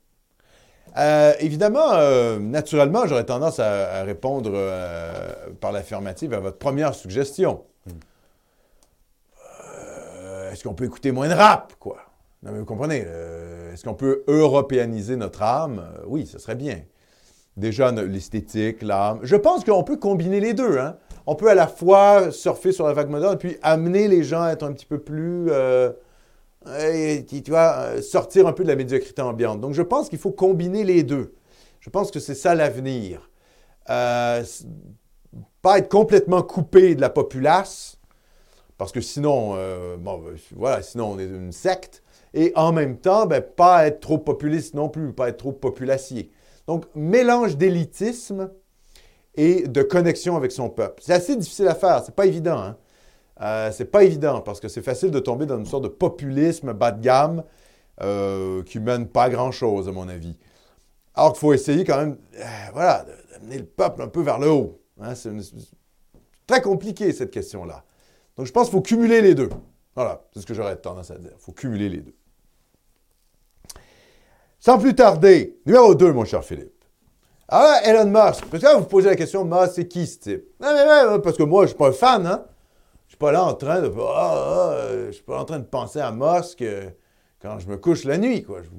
[0.98, 7.64] Euh, évidemment, euh, naturellement, j'aurais tendance à, répondre euh, par l'affirmative à votre première suggestion.
[10.52, 11.98] Est-ce qu'on peut écouter moins de rap, quoi?
[12.42, 13.06] Non, mais vous comprenez,
[13.74, 15.84] est-ce qu'on peut européaniser notre âme?
[16.08, 16.80] Oui, ce serait bien.
[17.58, 19.20] Déjà, l'esthétique, l'âme.
[19.24, 20.78] Je pense qu'on peut combiner les deux.
[20.78, 20.96] Hein?
[21.28, 24.52] On peut à la fois surfer sur la vague moderne, puis amener les gens à
[24.52, 25.50] être un petit peu plus...
[26.80, 29.62] et, tu vois, euh, sortir un peu de la médiocrité ambiante.
[29.62, 31.36] Donc, je pense qu'il faut combiner les deux.
[31.80, 33.30] Je pense que c'est ça l'avenir.
[33.90, 34.44] Euh,
[35.62, 37.98] pas être complètement coupé de la populace,
[38.78, 40.24] parce que sinon, euh, bon,
[40.56, 42.04] voilà, sinon on est une secte.
[42.34, 46.32] Et en même temps, ben, pas être trop populiste non plus, pas être trop populacier.
[46.68, 48.52] Donc, mélange d'élitisme
[49.36, 51.02] et de connexion avec son peuple.
[51.06, 52.58] C'est assez difficile à faire, c'est pas évident.
[52.58, 52.78] Hein?
[53.42, 56.74] Euh, c'est pas évident parce que c'est facile de tomber dans une sorte de populisme
[56.74, 57.44] bas de gamme
[58.02, 60.38] euh, qui mène pas à grand chose, à mon avis.
[61.14, 64.50] Alors qu'il faut essayer quand même, euh, voilà, d'amener le peuple un peu vers le
[64.50, 64.82] haut.
[65.02, 65.16] hein.
[65.16, 65.32] C'est
[66.48, 67.84] très compliqué cette question-là.
[68.38, 69.50] Donc je pense qu'il faut cumuler les deux.
[69.96, 71.32] Voilà, c'est ce que j'aurais tendance à dire.
[71.34, 72.16] Il faut cumuler les deux.
[74.60, 76.84] Sans plus tarder, numéro 2, mon cher Philippe.
[77.48, 78.46] Alors là, Elon Musk.
[78.46, 80.44] Parce que là, vous posez la question, Musk, c'est qui ce type?
[80.60, 82.46] Parce que moi, je ne suis pas un fan, hein?
[83.08, 83.92] Je suis pas là en train de.
[84.00, 86.90] Ah, ah, je suis pas en train de penser à Musk euh,
[87.42, 88.62] quand je me couche la nuit, quoi.
[88.64, 88.70] Je-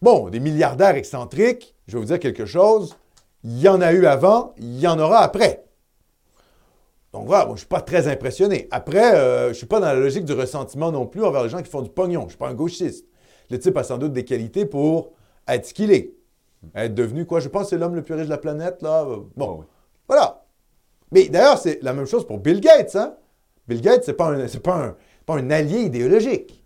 [0.00, 2.96] Bon, des milliardaires excentriques, je vais vous dire quelque chose.
[3.44, 5.64] Il y en a eu avant, il y en aura après.
[7.12, 8.66] Donc voilà, moi, je ne suis pas très impressionné.
[8.70, 11.50] Après, euh, je ne suis pas dans la logique du ressentiment non plus envers les
[11.50, 12.20] gens qui font du pognon.
[12.22, 13.06] Je ne suis pas un gauchiste.
[13.50, 15.12] Le type a sans doute des qualités pour
[15.46, 16.14] être ce qu'il est.
[16.74, 17.38] Être devenu quoi?
[17.40, 19.04] Je pense que c'est l'homme le plus riche de la planète, là.
[19.04, 19.66] Euh, Bon, Oh oui.
[20.08, 20.41] voilà.
[21.12, 23.14] Mais d'ailleurs, c'est la même chose pour Bill Gates, hein?
[23.68, 26.64] Bill Gates, un, c'est pas un, pas un allié idéologique.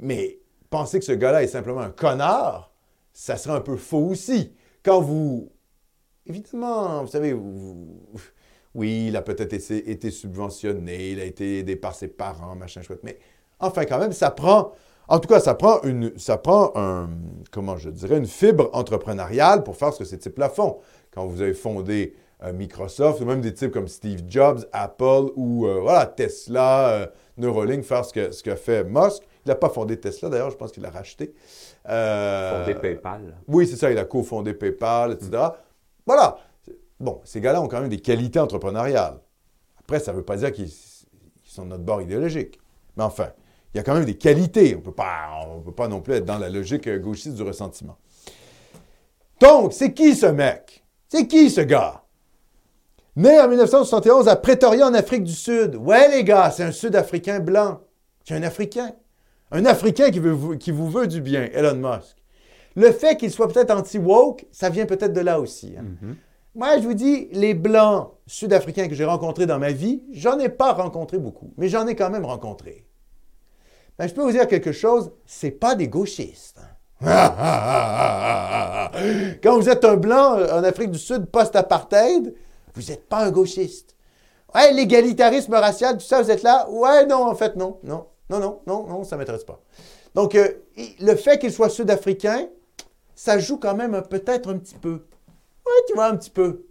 [0.00, 0.40] Mais
[0.70, 2.72] penser que ce gars-là est simplement un connard,
[3.12, 4.52] ça serait un peu faux aussi.
[4.82, 5.50] Quand vous.
[6.26, 8.00] Évidemment, vous savez, vous-
[8.74, 12.82] oui, il a peut-être été, été subventionné, il a été aidé par ses parents, machin
[12.82, 13.18] chouette, mais
[13.60, 14.72] enfin, quand même, ça prend.
[15.06, 17.10] En tout cas, ça prend une, ça prend un,
[17.52, 20.78] comment je dirais, une fibre entrepreneuriale pour faire ce que ces types-là font.
[21.12, 22.16] Quand vous avez fondé
[22.52, 27.84] Microsoft, ou même des types comme Steve Jobs, Apple ou euh, voilà, Tesla, euh, Neuralink,
[27.84, 29.22] faire ce que, ce fait Musk.
[29.44, 31.34] Il n'a pas fondé Tesla, d'ailleurs, je pense qu'il l'a racheté.
[31.88, 33.36] Euh, Fondé PayPal.
[33.46, 35.30] oui, c'est ça, il a cofondé PayPal, etc.
[36.06, 36.38] Voilà.
[36.98, 39.18] Bon, ces gars-là ont quand même des qualités entrepreneuriales.
[39.80, 40.70] Après, ça ne veut pas dire qu'ils
[41.44, 42.58] sont de notre bord idéologique.
[42.96, 43.28] Mais enfin,
[43.74, 44.74] il y a quand même des qualités.
[44.74, 47.98] On on peut pas non plus être dans la logique euh, gauchiste du ressentiment.
[49.40, 50.84] Donc, c'est qui ce mec?
[51.08, 52.03] C'est qui ce gars?
[53.16, 55.76] Né en 1971 à Pretoria, en Afrique du Sud.
[55.76, 57.80] Ouais, les gars, c'est un Sud-Africain blanc.
[58.26, 58.90] C'est un Africain.
[59.52, 62.16] Un Africain qui, veut vous- qui vous veut du bien, Elon Musk.
[62.74, 65.74] Le fait qu'il soit peut-être anti-woke, ça vient peut-être de là aussi.
[65.78, 65.84] hein.
[66.56, 70.48] Moi, je vous dis, les Blancs sud-africains que j'ai rencontrés dans ma vie, j'en ai
[70.48, 72.86] pas rencontré beaucoup, mais j'en ai quand même rencontré.
[73.98, 76.58] Ben, je peux vous dire quelque chose, c'est pas des gauchistes.
[76.60, 76.68] hein.
[79.42, 82.34] Quand vous êtes un Blanc euh, en Afrique du Sud post-apartheid,
[82.74, 83.96] vous n'êtes pas un gauchiste.
[84.54, 86.68] Ouais, l'égalitarisme racial, tout ça, vous êtes là?
[86.70, 89.60] Ouais, non, en fait, non, non, non, non, non, non, ça ne m'intéresse pas.
[90.14, 90.48] Donc, euh,
[91.00, 92.46] le fait qu'il soit sud-africain,
[93.16, 95.04] ça joue quand même peut-être un petit peu.
[95.66, 96.64] Oui, tu vois, un petit peu.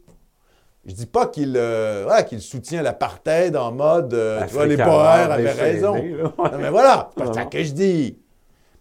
[0.86, 5.32] Je dis pas qu'il euh, voilà, soutient l'apartheid en mode, euh, tu vois, les bohères
[5.32, 5.96] avaient raison.
[5.96, 8.18] Non, mais voilà, c'est pas ça que je dis.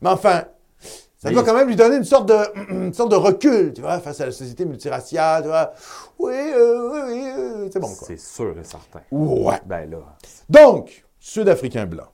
[0.00, 0.44] Mais enfin,
[1.22, 4.00] ça doit quand même lui donner une sorte de, une sorte de recul, tu vois,
[4.00, 5.72] face à la société multiraciale, tu vois.
[6.18, 8.08] Oui, euh, oui, oui, euh, c'est bon, quoi.
[8.08, 9.02] C'est sûr et certain.
[9.12, 9.60] Ouais.
[9.64, 9.98] Ben là.
[10.48, 12.08] Donc, Sud-Africain blanc.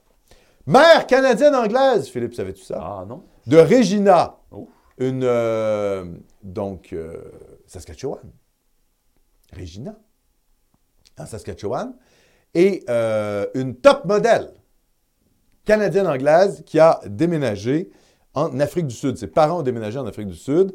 [0.67, 2.79] Mère canadienne-anglaise, Philippe, savais-tu ça?
[2.83, 3.25] Ah non?
[3.47, 4.69] De Regina, Oh.
[4.99, 6.05] une, euh,
[6.43, 7.17] donc, euh,
[7.67, 8.31] Saskatchewan.
[9.59, 9.95] Regina,
[11.19, 11.95] en Saskatchewan.
[12.55, 12.85] Et
[13.55, 14.53] une top modèle
[15.65, 17.91] canadienne-anglaise qui a déménagé
[18.39, 19.17] en Afrique du Sud.
[19.17, 20.75] Ses parents ont déménagé en Afrique du Sud.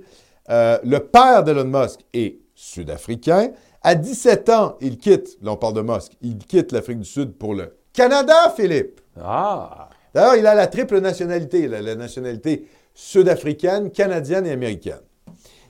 [0.49, 3.51] Euh, le père d'Elon Musk est sud-africain.
[3.81, 7.33] À 17 ans, il quitte, là on parle de Musk, il quitte l'Afrique du Sud
[7.33, 9.01] pour le Canada, Philippe.
[9.21, 9.89] Ah!
[10.13, 15.01] D'ailleurs, il a la triple nationalité, il a la nationalité sud-africaine, canadienne et américaine.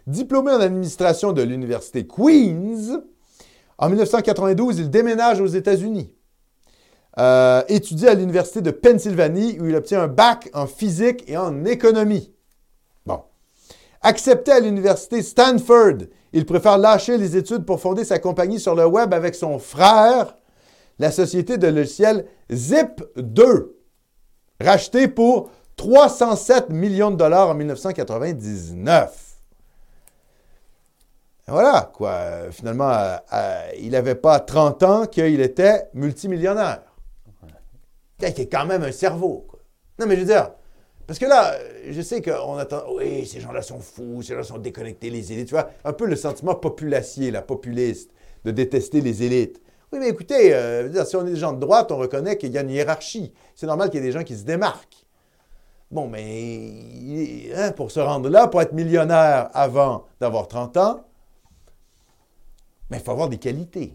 [0.06, 2.92] Diplômé en administration de l'Université Queen's,
[3.78, 6.14] en 1992, il déménage aux États-Unis.
[7.20, 11.64] Euh, étudie à l'Université de Pennsylvanie où il obtient un bac en physique et en
[11.66, 12.34] économie.
[13.06, 13.22] Bon.
[14.02, 18.86] Accepté à l'Université Stanford, il préfère lâcher les études pour fonder sa compagnie sur le
[18.88, 20.36] web avec son frère,
[20.98, 23.68] la société de logiciels Zip2
[24.60, 29.34] racheté pour 307 millions de dollars en 1999.
[31.48, 32.50] Et Voilà, quoi.
[32.52, 36.93] Finalement, euh, euh, il n'avait pas 30 ans qu'il était multimillionnaire.
[38.24, 39.48] Il était quand même un cerveau.
[40.00, 40.52] Non, mais je veux dire,
[41.06, 41.56] parce que là,
[41.90, 45.48] je sais qu'on attend, oui, ces gens-là sont fous, ces gens sont déconnectés, les élites,
[45.48, 48.12] tu vois, un peu le sentiment populacier, la populiste,
[48.46, 49.62] de détester les élites.
[49.92, 52.58] Oui, mais écoutez, euh, si on est des gens de droite, on reconnaît qu'il y
[52.58, 53.34] a une hiérarchie.
[53.54, 55.06] C'est normal qu'il y ait des gens qui se démarquent.
[55.92, 61.06] Bon, mais hein, pour se rendre là, pour être millionnaire avant d'avoir 30 ans,
[62.90, 63.94] mais il faut avoir des qualités.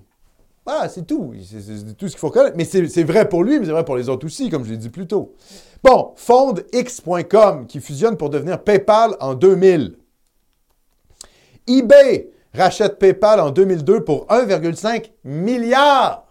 [0.68, 1.32] Voilà, c'est tout.
[1.42, 2.54] C'est tout ce qu'il faut reconnaître.
[2.58, 4.76] Mais c'est vrai pour lui, mais c'est vrai pour les autres aussi, comme je l'ai
[4.76, 5.34] dit plus tôt.
[5.82, 9.96] Bon, fonde X.com qui fusionne pour devenir PayPal en 2000.
[11.68, 16.26] eBay rachète PayPal en 2002 pour 1,5 milliard.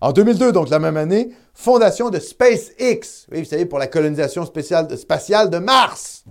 [0.00, 4.46] En 2002, donc la même année, fondation de SpaceX, oui, vous savez, pour la colonisation
[4.46, 6.22] spatiale de Mars.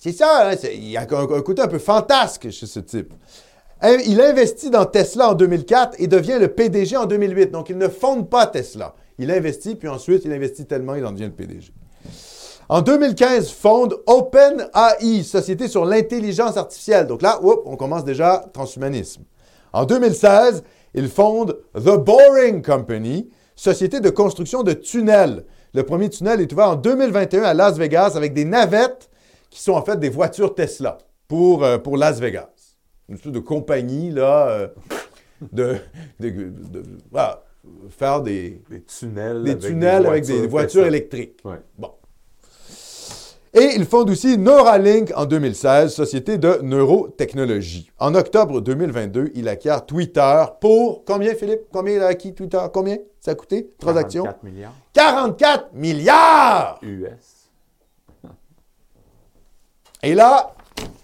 [0.00, 3.12] C'est ça, hein, il y a un, un côté un peu fantasque chez ce type.
[3.84, 7.50] Il investit dans Tesla en 2004 et devient le PDG en 2008.
[7.50, 8.94] Donc, il ne fonde pas Tesla.
[9.18, 11.72] Il investit, puis ensuite, il investit tellement, il en devient le PDG.
[12.68, 17.06] En 2015, fonde OpenAI, société sur l'intelligence artificielle.
[17.06, 19.24] Donc là, on commence déjà transhumanisme.
[19.72, 20.62] En 2016,
[20.94, 25.44] il fonde The Boring Company, société de construction de tunnels.
[25.74, 29.10] Le premier tunnel est ouvert en 2021 à Las Vegas avec des navettes
[29.50, 32.61] qui sont en fait des voitures Tesla pour, euh, pour Las Vegas.
[33.08, 34.68] Une sorte de compagnie, là, euh,
[35.52, 35.76] de,
[37.90, 41.38] faire des, tunnels, des avec, tunnels des avec des voitures électriques.
[41.44, 41.60] Ouais.
[41.78, 41.90] Bon.
[43.54, 47.90] Et il fonde aussi Neuralink en 2016, société de neurotechnologie.
[47.98, 51.64] En octobre 2022, il acquiert Twitter pour combien, Philippe?
[51.70, 52.60] Combien il a acquis Twitter?
[52.72, 53.70] Combien ça a coûté?
[53.78, 54.24] Transaction?
[54.24, 56.78] 44 milliards 44 milliards!
[56.80, 57.50] US.
[60.02, 60.54] Et là,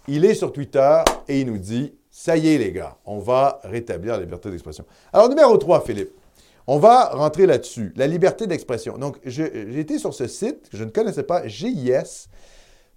[0.08, 3.60] il est sur Twitter et il nous dit Ça y est, les gars, on va
[3.62, 4.84] rétablir la liberté d'expression.
[5.12, 6.10] Alors, numéro 3, Philippe.
[6.66, 7.92] On va rentrer là-dessus.
[7.96, 8.98] La liberté d'expression.
[8.98, 12.28] Donc, j'ai été sur ce site que je ne connaissais pas, GIS,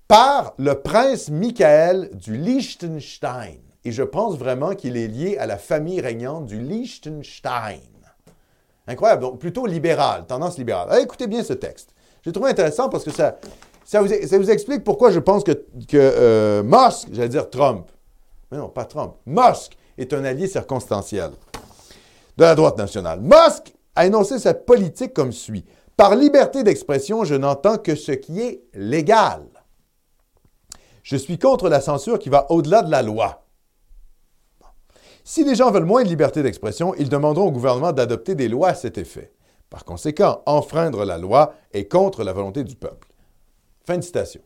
[0.08, 3.60] par le prince Michael du Liechtenstein.
[3.86, 7.80] Et je pense vraiment qu'il est lié à la famille régnante du Liechtenstein.
[8.88, 9.22] Incroyable.
[9.22, 10.90] Donc, plutôt libéral, tendance libérale.
[10.90, 11.94] Alors, écoutez bien ce texte.
[12.24, 13.38] J'ai trouvé intéressant parce que ça,
[13.92, 17.92] ça, vous, explique pourquoi je pense que, que euh, Musk, j'allais dire Trump,
[18.50, 21.32] mais non, pas Trump, Musk est un allié circonstanciel
[22.38, 23.20] de la droite nationale.
[23.20, 25.66] Musk a énoncé sa politique comme suit.
[25.98, 29.44] Par liberté d'expression, je n'entends que ce qui est légal.
[31.04, 33.44] Je suis contre la censure qui va au-delà de la loi.
[35.26, 38.70] Si les gens veulent moins de liberté d'expression, ils demanderont au gouvernement d'adopter des lois
[38.70, 39.34] à cet effet.
[39.70, 43.11] Par conséquent, enfreindre la loi est contre la volonté du peuple.
[43.86, 44.42] Fin de citation.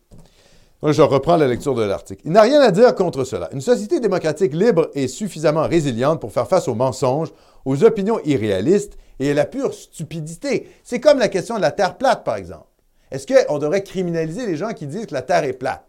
[0.83, 2.21] Je reprends la lecture de l'article.
[2.25, 3.49] Il n'a rien à dire contre cela.
[3.53, 7.29] Une société démocratique libre est suffisamment résiliente pour faire face aux mensonges,
[7.65, 10.69] aux opinions irréalistes et à la pure stupidité.
[10.83, 12.67] C'est comme la question de la Terre plate, par exemple.
[13.11, 15.85] Est-ce qu'on devrait criminaliser les gens qui disent que la Terre est plate?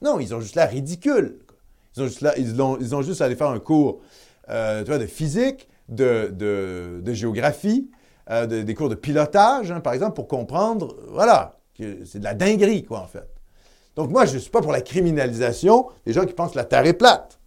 [0.00, 1.38] Non, ils ont juste l'air ridicules.
[1.96, 4.00] Ils ont juste, l'air- ils ont, ils ont juste à aller faire un cours
[4.48, 7.90] euh, tu vois, de physique, de, de- géographie,
[8.30, 12.34] euh, de- des cours de pilotage, hein, par exemple, pour comprendre, voilà, c'est de la
[12.34, 13.28] dinguerie, quoi, en fait.
[13.96, 16.64] Donc, moi, je ne suis pas pour la criminalisation des gens qui pensent que la
[16.64, 17.38] Terre est plate.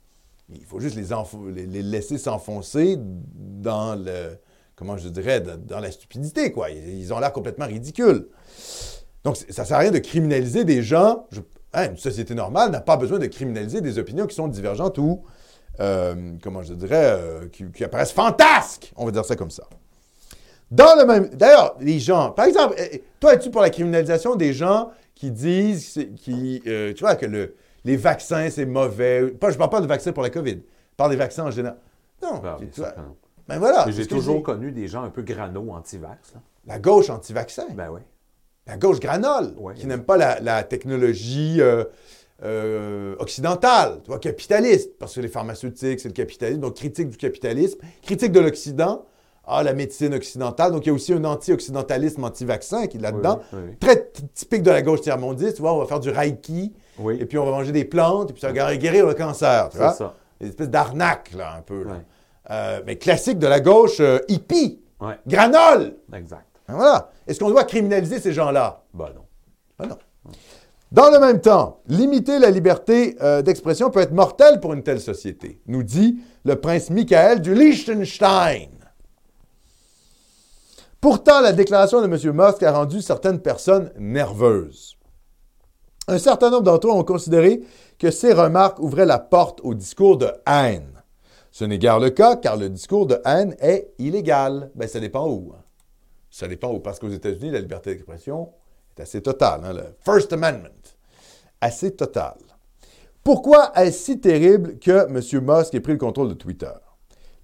[0.49, 4.37] Il faut juste les, laisser s'enfoncer dans le,
[4.75, 6.69] comment je dirais, dans, la stupidité, quoi.
[6.69, 8.27] Ils, ont l'air complètement ridicules.
[9.23, 11.25] Donc, ça ne sert à rien de criminaliser des gens.
[11.73, 15.23] Hein, une société normale n'a pas besoin de criminaliser des opinions qui sont divergentes ou,
[15.79, 18.93] euh, comment je dirais, euh, qui, qui apparaissent fantasques.
[18.95, 19.63] On va dire ça comme ça.
[20.71, 21.29] Dans le même.
[21.29, 22.31] D'ailleurs, les gens.
[22.31, 27.01] Par exemple, euh, toi, es-tu pour la criminalisation des gens qui disent qui, euh, tu
[27.03, 29.27] vois, que le- les vaccins, c'est mauvais?
[29.27, 30.55] Pas, je ne parle pas de vaccins pour la COVID.
[30.55, 31.77] Je parle des vaccins en général.
[32.23, 32.41] Non.
[32.43, 32.93] Ah, tu- vois.
[32.97, 33.15] non.
[33.47, 33.85] Ben voilà.
[33.89, 36.33] J'ai toujours connu des gens un peu grano anti-vax.
[36.65, 37.67] La gauche anti-vaccin.
[37.75, 38.01] Ben oui.
[38.65, 39.75] La gauche granole, Ouais.
[39.75, 41.83] qui n'aime pas la, la technologie euh,
[42.43, 47.17] euh, occidentale, tu vois, capitaliste, parce que les pharmaceutiques, c'est le capitalisme, donc critique du
[47.17, 49.05] capitalisme, critique de l'Occident,
[49.47, 53.39] ah, la médecine occidentale, donc il y a aussi un anti-occidentalisme anti-vaccin qui est là-dedans,
[53.53, 53.77] Oui, oui, oui.
[53.79, 57.17] très typique de la gauche tiers-mondiste, tu vois, on va faire du reiki, Oui.
[57.19, 59.77] et puis on va manger des plantes, et puis ça va guérir le cancer, C'est
[59.79, 60.13] ça.
[60.41, 61.97] une espèce d'arnaque, là, un peu, là.
[62.51, 64.79] Euh, mais classique de la gauche euh, hippie,
[65.27, 66.45] granole, Exact.
[66.67, 67.09] Ben voilà.
[67.27, 68.83] Est-ce qu'on doit criminaliser ces gens-là?
[68.93, 69.21] Ben non.
[69.77, 69.97] Ben non.
[70.91, 75.01] Dans le même temps, limiter la liberté euh, d'expression peut être mortel pour une telle
[75.01, 78.69] société, nous dit le prince Michael du Liechtenstein.
[81.05, 82.33] Pourtant, la déclaration de M.
[82.33, 84.97] Musk a rendu certaines personnes nerveuses.
[86.07, 87.61] Un certain nombre d'entre eux ont considéré
[87.99, 91.03] que ces remarques ouvraient la porte au discours de haine.
[91.51, 94.71] Ce n'est guère le cas, car le discours de haine est illégal.
[94.73, 95.53] Ben, ça dépend où.
[95.55, 95.61] hein.
[96.31, 96.79] Ça dépend où.
[96.79, 98.49] Parce qu'aux États-Unis, la liberté d'expression
[98.97, 99.61] est assez totale.
[99.63, 100.69] hein, le First Amendment.
[101.61, 102.39] Assez totale.
[103.23, 105.19] Pourquoi est-ce si terrible que M.
[105.43, 106.73] Musk ait pris le contrôle de Twitter?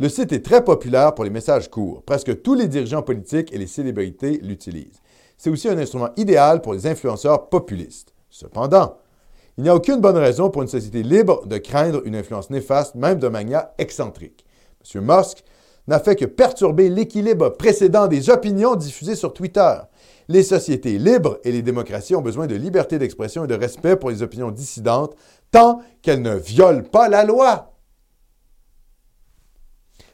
[0.02, 2.02] Le site est très populaire pour les messages courts.
[2.02, 5.00] Presque tous les dirigeants politiques et les célébrités l'utilisent.
[5.38, 8.16] C'est aussi un instrument idéal pour les influenceurs populistes.
[8.32, 8.98] Cependant,
[9.60, 12.96] il n'y a aucune bonne raison pour une société libre de craindre une influence néfaste,
[12.96, 14.44] même de manière excentrique.
[14.92, 15.06] M.
[15.06, 15.44] Musk
[15.88, 19.76] n'a fait que perturber l'équilibre précédent des opinions diffusées sur Twitter.
[20.30, 24.10] Les sociétés libres et les démocraties ont besoin de liberté d'expression et de respect pour
[24.10, 25.16] les opinions dissidentes
[25.52, 27.71] tant qu'elles ne violent pas la loi.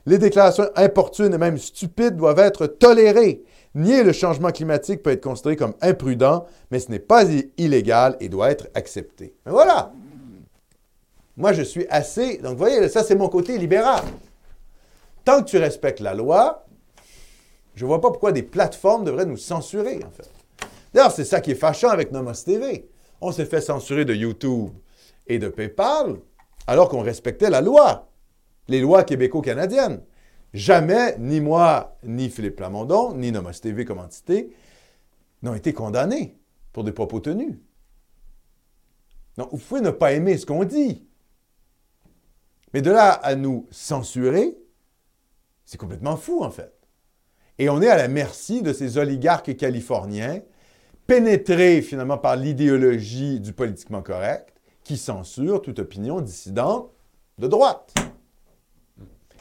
[0.08, 3.44] Les déclarations importunes et même stupides doivent être tolérées.
[3.76, 7.26] Nier le changement climatique peut être considéré comme imprudent, mais ce n'est pas
[7.58, 9.36] illégal et doit être accepté.
[9.46, 9.92] Mais voilà!
[11.38, 12.38] moi, je suis assez.
[12.38, 14.04] Donc, vous voyez, ça, c'est mon côté libéral.
[15.24, 16.66] Tant que tu respectes la loi,
[17.76, 20.30] je ne vois pas pourquoi des plateformes devraient nous censurer, en fait.
[20.94, 22.90] D'ailleurs, c'est ça qui est fâchant avec Nomos TV.
[23.22, 24.70] On s'est fait censurer de YouTube
[25.28, 26.16] et de PayPal
[26.66, 28.08] alors qu'on respectait la loi,
[28.68, 30.02] les lois québéco-canadiennes.
[30.54, 34.54] Jamais, ni moi, ni Philippe Plamondon, ni Nomos TV comme entité,
[35.42, 36.38] n'ont été condamnés
[36.74, 37.56] pour des propos tenus.
[39.38, 41.06] Donc, vous pouvez ne pas aimer ce qu'on dit.
[42.74, 44.58] Mais de là à nous censurer,
[45.66, 46.74] c'est complètement fou, en fait.
[47.60, 50.42] Et on est à la merci de ces oligarques californiens,
[51.08, 54.54] pénétrés finalement par l'idéologie du politiquement correct,
[54.84, 56.92] qui censurent toute opinion dissidente
[57.38, 57.94] de droite.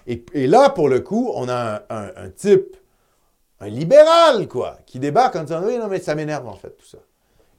[0.07, 2.77] Et, là, pour le coup, on a un, type,
[3.61, 6.87] un libéral, quoi, qui débarque en disant Oui, non, mais ça m'énerve, en fait, tout
[6.87, 6.99] ça.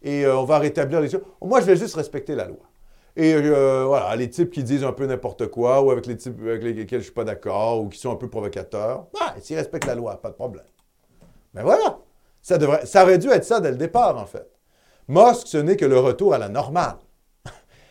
[0.02, 1.24] Et euh, on va rétablir les choses.
[1.42, 2.60] Moi, je vais juste respecter la loi.
[3.18, 6.40] Et euh, voilà, les types qui disent un peu n'importe quoi, ou avec les types
[6.42, 9.58] avec lesquels je ne suis pas d'accord, ou qui sont un peu provocateurs, ouais, s'ils
[9.58, 10.64] respectent la loi, pas de problème.
[11.54, 11.98] Mais voilà,
[12.42, 14.48] ça, devrait, ça aurait dû être ça dès le départ, en fait.
[15.08, 16.98] Musk, ce n'est que le retour à la normale.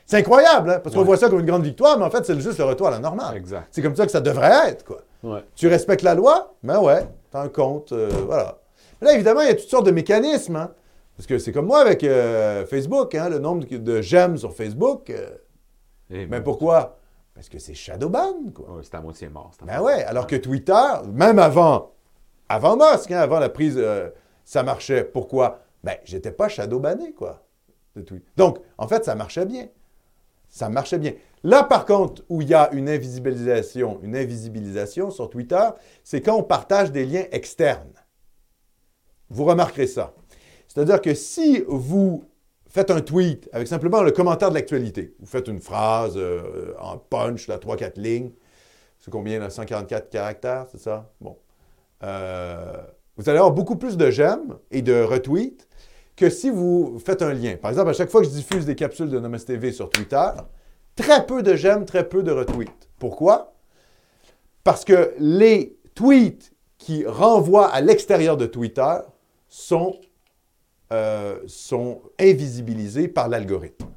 [0.06, 2.38] C'est incroyable, hein, parce qu'on voit ça comme une grande victoire, mais en fait, c'est
[2.40, 3.36] juste le retour à la normale.
[3.36, 3.66] Exact.
[3.70, 5.02] C'est comme ça que ça devrait être, quoi.
[5.54, 6.54] Tu respectes la loi?
[6.62, 8.58] Ben ouais, t'as un compte, euh, voilà.
[9.00, 10.70] Mais là, évidemment, il y a toutes sortes de mécanismes, hein.
[11.16, 15.08] Parce que c'est comme moi avec euh, Facebook, hein, le nombre de j'aime sur Facebook.
[15.10, 15.30] Euh,
[16.10, 16.98] eh mais pourquoi?
[17.34, 18.80] Parce que c'est shadowban, quoi.
[18.82, 19.52] c'est à moitié mort.
[19.64, 20.72] Ben ouais, alors que Twitter,
[21.12, 21.92] même avant,
[22.48, 24.10] avant Musk, hein, avant la prise, euh,
[24.44, 25.04] ça marchait.
[25.04, 25.60] Pourquoi?
[25.82, 27.42] Ben, j'étais pas shadowbanné, quoi.
[28.36, 29.68] Donc, en fait, ça marchait bien.
[30.56, 31.12] Ça marchait bien.
[31.44, 35.68] Là, par contre, où il y a une invisibilisation, une invisibilisation sur Twitter,
[36.02, 37.92] c'est quand on partage des liens externes.
[39.28, 40.14] Vous remarquerez ça.
[40.66, 42.24] C'est-à-dire que si vous
[42.70, 46.96] faites un tweet avec simplement le commentaire de l'actualité, vous faites une phrase euh, en
[46.96, 48.30] punch, là, 3-4 lignes,
[48.98, 51.12] c'est combien, là, 144 caractères, c'est ça?
[51.20, 51.36] Bon.
[52.02, 52.80] Euh,
[53.18, 55.68] vous allez avoir beaucoup plus de j'aime et de retweets
[56.16, 57.56] que si vous faites un lien.
[57.56, 60.28] Par exemple, à chaque fois que je diffuse des capsules de Namaste TV sur Twitter,
[60.96, 62.88] très peu de j'aime, très peu de retweets.
[62.98, 63.54] Pourquoi?
[64.64, 68.96] Parce que les tweets qui renvoient à l'extérieur de Twitter
[69.48, 70.00] sont
[70.92, 73.88] euh, sont invisibilisés par l'algorithme.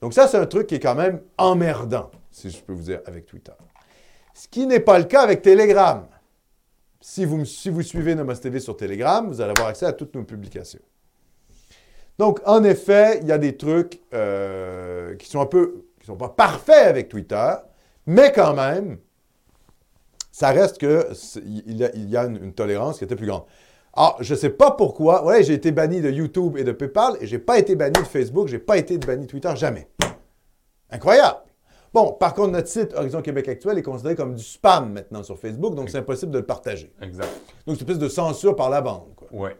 [0.00, 3.02] Donc ça, c'est un truc qui est quand même emmerdant, si je peux vous dire,
[3.04, 3.52] avec Twitter.
[4.32, 6.06] Ce qui n'est pas le cas avec Telegram.
[7.00, 10.14] Si vous, si vous suivez Nomos TV sur Telegram, vous allez avoir accès à toutes
[10.14, 10.80] nos publications.
[12.18, 16.16] Donc, en effet, il y a des trucs euh, qui sont un peu, qui sont
[16.16, 17.54] pas parfaits avec Twitter,
[18.06, 18.98] mais quand même,
[20.30, 23.44] ça reste qu'il y a, une, tolérance qui était plus grande.
[23.94, 25.24] Ah, je ne sais pas pourquoi.
[25.24, 28.00] Ouais, j'ai été banni de YouTube et de PayPal et je n'ai pas été banni
[28.00, 29.88] de Facebook, je n'ai pas été banni de Twitter, jamais.
[30.90, 31.38] Incroyable.
[31.92, 35.38] Bon, par contre, notre site Horizon Québec Actuel est considéré comme du spam maintenant sur
[35.38, 36.92] Facebook, donc c'est impossible de le partager.
[37.02, 37.28] Exact.
[37.66, 39.08] Donc c'est espèce de censure par la bande.
[39.32, 39.50] Oui.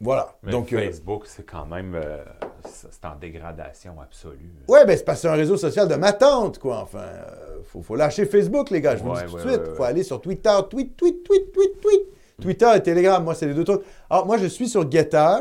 [0.00, 0.36] Voilà.
[0.44, 1.94] Mais donc, euh, Facebook, c'est quand même.
[1.96, 2.22] Euh,
[2.64, 4.52] c'est en dégradation absolue.
[4.68, 6.82] Oui, bien, c'est parce que c'est un réseau social de ma tante, quoi.
[6.82, 9.60] Enfin, il euh, faut, lâcher Facebook, les gars, je vous le dis tout de suite.
[9.66, 12.02] Il faut aller sur Twitter, tweet, tweet, tweet, tweet, tweet.
[12.40, 13.82] Twitter et Telegram, moi, c'est les deux trucs.
[14.08, 15.38] Alors, moi, je suis sur Getter,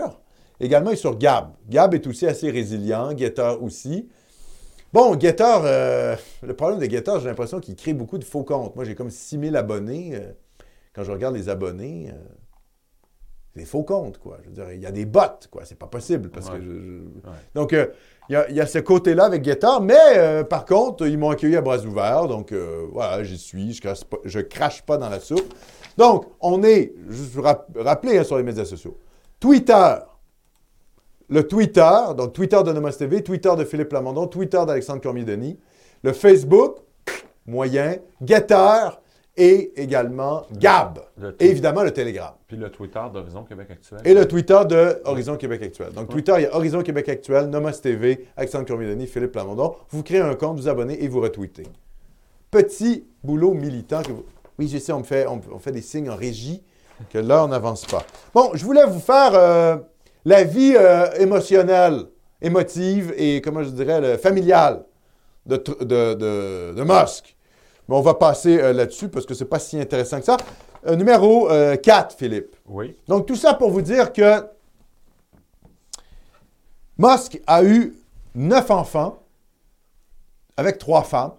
[0.60, 1.52] également, et sur Gab.
[1.70, 4.10] Gab est aussi assez résilient, Getter aussi.
[4.94, 8.76] Bon, Getter, euh, le problème de Getter, j'ai l'impression qu'il crée beaucoup de faux comptes.
[8.76, 10.12] Moi, j'ai comme 6000 abonnés.
[10.14, 10.32] Euh,
[10.94, 12.18] quand je regarde les abonnés, euh,
[13.54, 14.38] c'est des faux comptes, quoi.
[14.44, 15.20] Je veux dire, il y a des bots,
[15.52, 15.64] quoi.
[15.66, 16.30] C'est pas possible.
[16.30, 17.04] Parce que
[17.54, 21.62] Donc, il y, a, ce côté-là avec Getter, mais par contre, ils m'ont accueilli à
[21.62, 22.28] bras ouverts.
[22.28, 22.54] Donc,
[22.94, 23.74] voilà, j'y suis.
[23.74, 25.54] Je crache, pas, je crache pas dans la soupe.
[25.98, 28.98] Donc, on est, juste vous rappeler hein, sur les médias sociaux,
[29.40, 29.96] Twitter,
[31.30, 35.60] le Twitter, donc Twitter de Nomos TV, Twitter de Philippe Lamondon, Twitter d'Alexandre Cormier-Denis,
[36.04, 36.78] le Facebook,
[37.46, 38.90] moyen, Getter
[39.36, 41.00] et également Gab.
[41.40, 42.34] Et évidemment le Telegram.
[42.48, 44.02] Puis le Twitter d'Horizon Québec Actuel.
[44.04, 45.94] Et le Twitter de Horizon Québec Actuel.
[45.94, 49.76] Donc Twitter, il y a Horizon Québec Actuel, Nomos TV, Alexandre Cormier-Denis, Philippe Lamondon.
[49.90, 51.64] Vous créez un compte, vous abonnez et vous retweetez.
[52.50, 54.26] Petit boulot militant que vous...
[54.58, 56.64] Oui, je sais, on, fait, on, fait des signes en régie
[57.12, 58.04] que l'heure n'avance pas.
[58.34, 59.78] Bon, je voulais vous faire euh,
[60.28, 62.08] la vie euh, émotionnelle,
[62.42, 64.84] émotive et, comment je dirais, familiale
[65.46, 67.38] de, de, de, Musk.
[67.88, 70.38] Mais on va passer euh, là-dessus parce que ce n'est pas si intéressant que ça.
[70.96, 71.48] numéro
[71.82, 72.56] 4, Philippe.
[72.66, 72.96] Oui.
[73.08, 74.44] Donc, tout ça pour vous dire que
[76.98, 77.96] Musk a eu
[78.36, 79.24] neuf enfants
[80.58, 81.36] avec trois femmes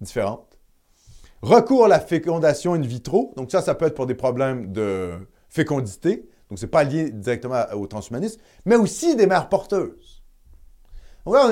[0.00, 0.52] différentes
[1.42, 3.32] recours à la fécondation in vitro.
[3.36, 5.12] Donc ça, ça peut être pour des problèmes de
[5.48, 6.28] fécondité.
[6.52, 10.22] Donc ce n'est pas lié directement au transhumanisme, mais aussi des mères porteuses.
[11.24, 11.50] Donc là,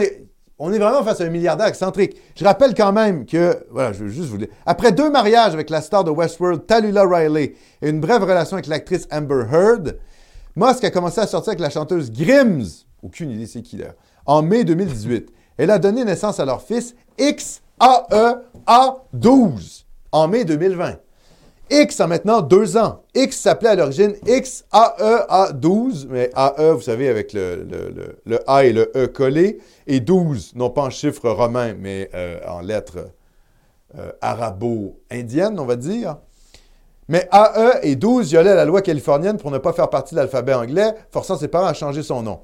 [0.58, 2.20] on est, vraiment face à un milliardaire excentrique.
[2.36, 5.70] Je rappelle quand même que, voilà, je veux juste vous dire, après deux mariages avec
[5.70, 9.98] la star de Westworld, Tallulah Riley, et une brève relation avec l'actrice Amber Heard,
[10.54, 13.96] Musk a commencé à sortir avec la chanteuse Grims, aucune idée c'est qui d'ailleurs,
[14.26, 15.32] en mai 2018.
[15.56, 20.98] Elle a donné naissance à leur fils XAEA12 en mai 2020.
[21.70, 23.02] X a maintenant deux ans.
[23.14, 29.06] X s'appelait à l'origine XAEA12, mais AE, vous savez, avec le, A et le E
[29.06, 32.98] collés, et 12, non pas en chiffres romains, mais euh, en lettres
[33.98, 36.16] euh, arabo-indiennes, on va dire.
[37.08, 40.54] Mais AE et 12 violaient la loi californienne pour ne pas faire partie de l'alphabet
[40.54, 42.40] anglais, forçant ses parents à changer son nom.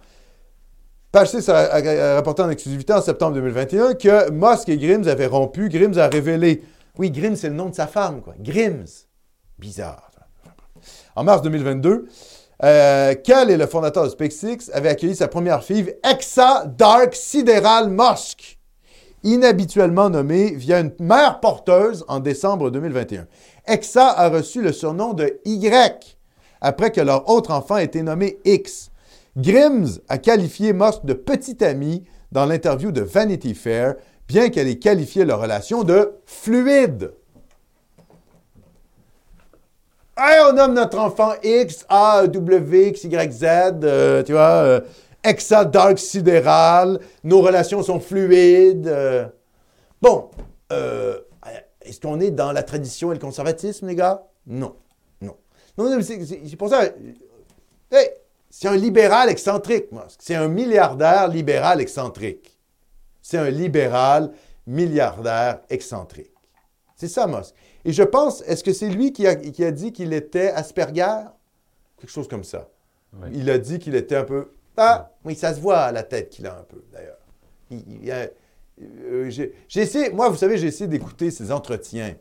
[1.13, 5.69] Page 6 a, rapporté en exclusivité en septembre 2021 que Musk et Grims avaient rompu.
[5.69, 6.63] Grims a révélé.
[6.99, 8.35] Oui, Grims, c'est le nom de sa femme, quoi.
[8.39, 9.06] Grims.
[9.59, 10.11] Bizarre.
[11.15, 12.07] En mars 2022,
[12.63, 18.59] euh, et le fondateur de SpaceX avaient accueilli sa première fille, Exa Dark Sideral Musk,
[19.23, 23.27] inhabituellement nommée via une mère porteuse en décembre 2021.
[23.67, 26.17] Exa a reçu le surnom de Y
[26.61, 28.91] après que leur autre enfant ait été nommé X.
[29.37, 33.95] Grims a qualifié Musk de petit ami dans l'interview de Vanity Fair,
[34.29, 37.13] bien qu'elle ait qualifié leur relation de fluide.
[40.19, 43.45] Hey, on nomme notre enfant X, A, W, X, Y, Z,
[43.85, 44.81] euh, tu vois, euh,
[45.23, 48.89] Exa Dark Sidéral, nos relations sont fluides.
[48.89, 49.27] Euh.
[50.01, 50.31] Bon,
[51.83, 54.23] est-ce qu'on est dans la tradition et le conservatisme, les gars?
[54.47, 54.77] Non.
[55.21, 55.37] Non.
[55.77, 56.85] Non, c'est pour ça.
[58.49, 59.89] C'est un libéral excentrique.
[60.19, 62.59] C'est un milliardaire libéral excentrique.
[63.21, 64.33] C'est un libéral
[64.67, 66.33] milliardaire excentrique.
[66.95, 67.55] C'est ça, Musk.
[67.87, 69.37] Et je pense, est-ce que c'est lui qui a,
[69.71, 71.29] dit qu'il était Asperger?
[71.97, 72.69] Quelque chose comme ça.
[73.33, 74.51] Il a dit qu'il était un peu.
[74.77, 77.17] Ah, oui, ça se voit à la tête qu'il a un peu, d'ailleurs.
[78.83, 82.17] Euh, j'ai essayé, moi, vous savez, j'ai essayé d'écouter ses entretiens,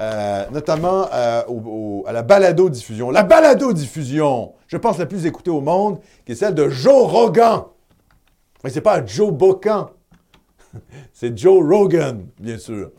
[0.00, 3.12] euh, notamment euh, à la balado-diffusion.
[3.12, 7.66] La balado-diffusion, je pense la plus écoutée au monde, qui est celle de Joe Rogan.
[8.64, 9.90] Mais c'est pas Joe Bocan,
[11.12, 12.90] c'est Joe Rogan, bien sûr.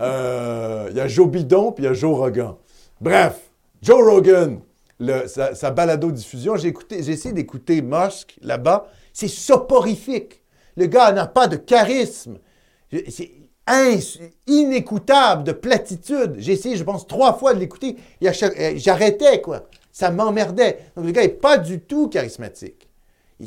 [0.00, 2.54] Euh, il y a Joe Bidon, puis il y a Joe Rogan.
[3.00, 3.50] Bref,
[3.82, 4.60] Joe Rogan,
[5.26, 8.86] sa, balado-diffusion, j'ai, essayé d'écouter Musk là-bas.
[9.12, 10.42] C'est soporifique.
[10.76, 12.38] Le gars n'a pas de charisme.
[13.08, 13.32] C'est
[14.46, 16.34] inécoutable, de platitude.
[16.38, 17.96] J'ai essayé, je pense, trois fois de l'écouter.
[18.22, 19.66] Euh, j'arrêtais, quoi.
[19.92, 20.78] Ça m'emmerdait.
[20.96, 22.88] Donc, le gars n'est pas du tout charismatique.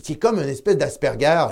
[0.04, 1.46] C'est comme une espèce d'Asperger,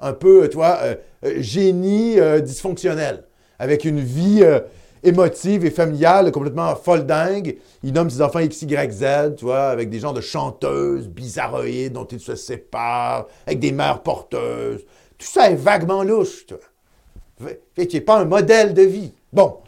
[0.00, 0.96] un peu, tu vois, euh,
[1.38, 3.24] génie dysfonctionnel
[3.60, 4.60] avec une vie euh,
[5.02, 7.58] émotive et familiale complètement folle dingue.
[7.82, 12.20] Il nomme ses enfants XYZ, tu vois, avec des gens de chanteuses bizarroïdes dont il
[12.20, 14.84] se sépare, avec des mères porteuses.
[15.18, 17.50] Tout ça est vaguement louche, tu vois.
[17.76, 19.12] Fait pas un modèle de vie.
[19.32, 19.58] Bon,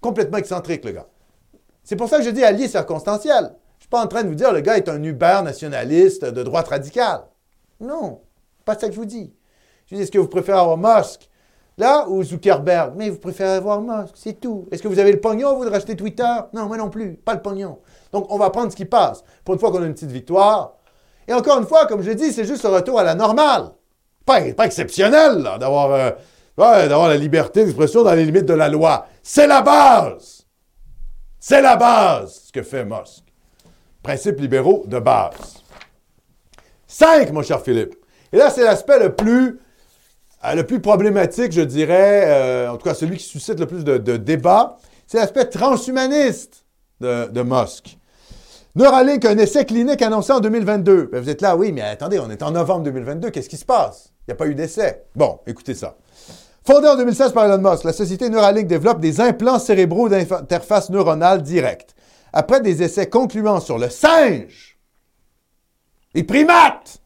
[0.00, 1.06] complètement excentrique, le gars.
[1.84, 3.44] C'est pour ça que je dis allié circonstanciel.
[3.44, 6.24] Je ne suis pas en train de vous dire le gars est un Uber nationaliste
[6.24, 7.24] de droite radicale.
[7.78, 8.22] Non,
[8.64, 9.34] pas ça que je vous dis.
[9.86, 11.28] Je dis, est-ce que vous préférez avoir Musk
[11.78, 14.66] Là, ou Zuckerberg, mais vous préférez avoir Musk, c'est tout.
[14.70, 16.24] Est-ce que vous avez le pognon, vous, de racheter Twitter?
[16.54, 17.78] Non, moi non plus, pas le pognon.
[18.12, 19.22] Donc, on va prendre ce qui passe.
[19.44, 20.72] Pour une fois qu'on a une petite victoire.
[21.28, 23.72] Et encore une fois, comme je l'ai dit, c'est juste le retour à la normale.
[24.24, 26.10] Pas, pas exceptionnel, d'avoir euh,
[26.56, 29.06] d'avoir la liberté d'expression dans les limites de la loi.
[29.22, 30.46] C'est la base.
[31.38, 33.22] C'est la base, ce que fait Musk.
[34.02, 35.62] Principes libéraux de base.
[36.86, 37.96] Cinq, mon cher Philippe.
[38.32, 39.60] Et là, c'est l'aspect le plus
[40.54, 44.16] le plus problématique, je dirais, euh, en tout cas celui qui suscite le plus de,
[44.16, 44.76] débats,
[45.06, 46.64] c'est l'aspect transhumaniste
[47.00, 47.98] de, de, Musk.
[48.74, 51.10] Neuralink, un essai clinique annoncé en 2022.
[51.10, 53.64] Ben, vous êtes là, oui, mais attendez, on est en novembre 2022, qu'est-ce qui se
[53.64, 54.12] passe?
[54.20, 55.04] Il n'y a pas eu d'essai.
[55.14, 55.96] Bon, écoutez ça.
[56.66, 61.42] Fondée en 2016 par Elon Musk, la société Neuralink développe des implants cérébraux d'interface neuronale
[61.42, 61.94] directe.
[62.32, 64.76] Après des essais concluants sur le singe,
[66.12, 67.00] les primates,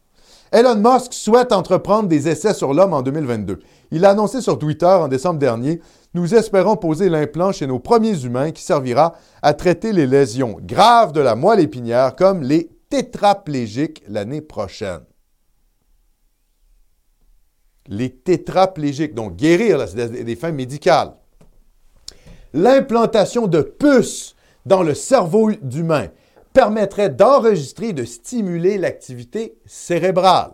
[0.52, 3.60] Elon Musk souhaite entreprendre des essais sur l'homme en 2022.
[3.92, 5.80] Il a annoncé sur Twitter en décembre dernier
[6.12, 11.12] Nous espérons poser l'implant chez nos premiers humains qui servira à traiter les lésions graves
[11.12, 15.02] de la moelle épinière comme les tétraplégiques l'année prochaine.
[17.86, 21.12] Les tétraplégiques, donc guérir, c'est des fins médicales.
[22.52, 24.34] L'implantation de puces
[24.66, 26.08] dans le cerveau d'humain
[26.52, 30.52] permettrait d'enregistrer et de stimuler l'activité cérébrale.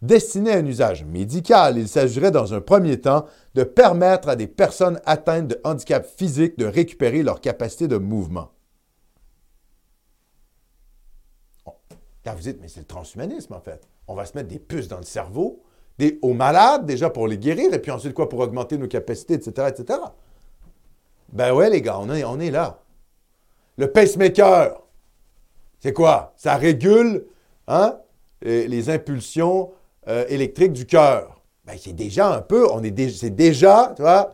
[0.00, 4.46] Destiné à un usage médical, il s'agirait dans un premier temps de permettre à des
[4.46, 8.52] personnes atteintes de handicap physique de récupérer leur capacité de mouvement.
[12.24, 13.88] Quand vous dites, mais c'est le transhumanisme en fait.
[14.06, 15.62] On va se mettre des puces dans le cerveau,
[15.98, 19.34] des, aux malades, déjà pour les guérir, et puis ensuite quoi pour augmenter nos capacités,
[19.34, 19.98] etc., etc.
[21.32, 22.80] Ben ouais, les gars, on est, on est là.
[23.76, 24.80] Le pacemaker,
[25.80, 26.34] c'est quoi?
[26.36, 27.24] Ça régule
[27.66, 27.98] hein,
[28.42, 29.72] les impulsions
[30.08, 31.40] euh, électriques du cœur.
[31.66, 34.32] Ben, c'est déjà un peu, on est c'est déjà, tu vois,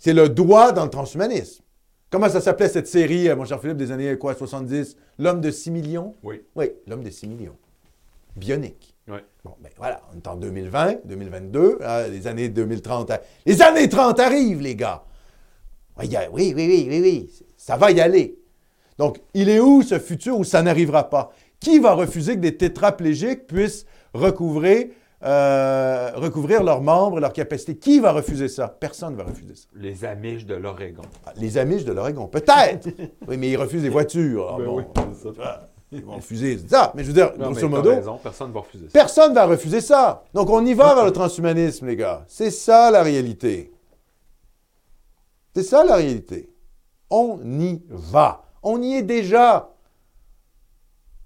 [0.00, 1.62] c'est le doigt dans le transhumanisme.
[2.10, 4.96] Comment ça s'appelait cette série, euh, mon cher Philippe, des années quoi, 70?
[5.18, 6.14] L'homme de 6 millions?
[6.22, 6.42] Oui.
[6.56, 7.56] Oui, l'homme de 6 millions.
[8.36, 8.96] Bionique.
[9.08, 9.18] Oui.
[9.44, 13.12] Bon, ben voilà, on est en 2020, 2022, hein, les années 2030.
[13.46, 15.04] Les années 30 arrivent, les gars.
[15.98, 18.41] Oui, oui, oui, oui, oui, ça va y aller.
[19.02, 21.32] Donc, il est où ce futur où ça n'arrivera pas?
[21.58, 23.84] Qui va refuser que des tétraplégiques puissent
[24.14, 24.90] recouvrir,
[25.24, 27.76] euh, recouvrir leurs membres et leurs capacités?
[27.76, 28.68] Qui va refuser ça?
[28.68, 29.66] Personne ne va refuser ça.
[29.74, 31.02] Les Amish de l'Oregon.
[31.26, 32.90] Ah, les Amish de l'Oregon, peut-être.
[33.26, 34.50] oui, mais ils refusent les voitures.
[34.52, 34.84] Ah, Ben bon, oui,
[35.20, 35.68] c'est ça.
[35.90, 36.92] Ils vont refuser ça.
[36.94, 38.92] Mais je veux dire, Non, grosso modo, raison, personne ne va refuser ça.
[38.92, 40.22] Personne ne va refuser ça.
[40.32, 42.24] Donc, on y va vers le transhumanisme, les gars.
[42.28, 43.72] C'est ça la réalité.
[45.56, 46.54] C'est ça la réalité.
[47.10, 48.44] On y va.
[48.62, 49.70] On y est déjà.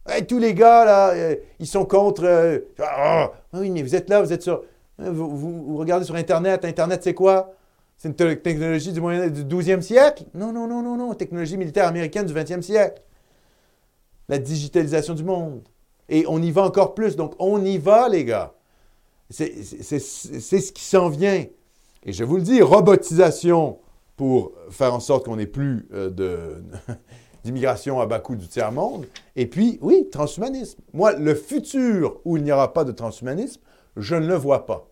[0.09, 2.25] Hey, tous les gars, là, euh, ils sont contre.
[2.25, 4.63] euh, ah, oui, mais vous êtes là, vous êtes sur.
[5.01, 6.65] euh, Vous, regardez sur Internet.
[6.65, 7.53] Internet, c'est quoi?
[7.99, 10.25] C'est une te- technologie du, moyen, du 12e siècle?
[10.35, 11.15] Non, non, non, non, non.
[11.15, 13.03] Technologie militaire américaine du 20e siècle.
[14.29, 15.63] La digitalisation du monde.
[16.09, 17.17] Et on y va encore plus.
[17.17, 18.53] Donc, on y va, les gars.
[19.31, 21.45] C'est ce qui s'en vient.
[22.05, 23.79] Et je vous le dis, robotisation
[24.17, 26.63] pour faire en sorte qu'on n'ait plus euh, de-
[27.47, 29.07] d'immigration à bas coût du tiers-monde.
[29.37, 30.81] Et puis, oui, transhumanisme.
[30.93, 33.61] Moi, le futur où il n'y aura pas de transhumanisme,
[33.97, 34.91] je ne le vois pas.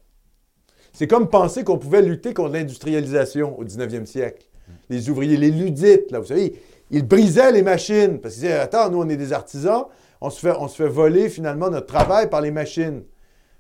[0.93, 4.47] C'est comme penser qu'on pouvait lutter contre l'industrialisation au 19e siècle.
[4.89, 6.55] Les ouvriers, les ludites, là, vous savez,
[6.91, 9.87] ils brisaient les machines parce qu'ils disaient Attends, nous, on est des artisans,
[10.21, 13.03] on se, fait, on se fait voler finalement notre travail par les machines.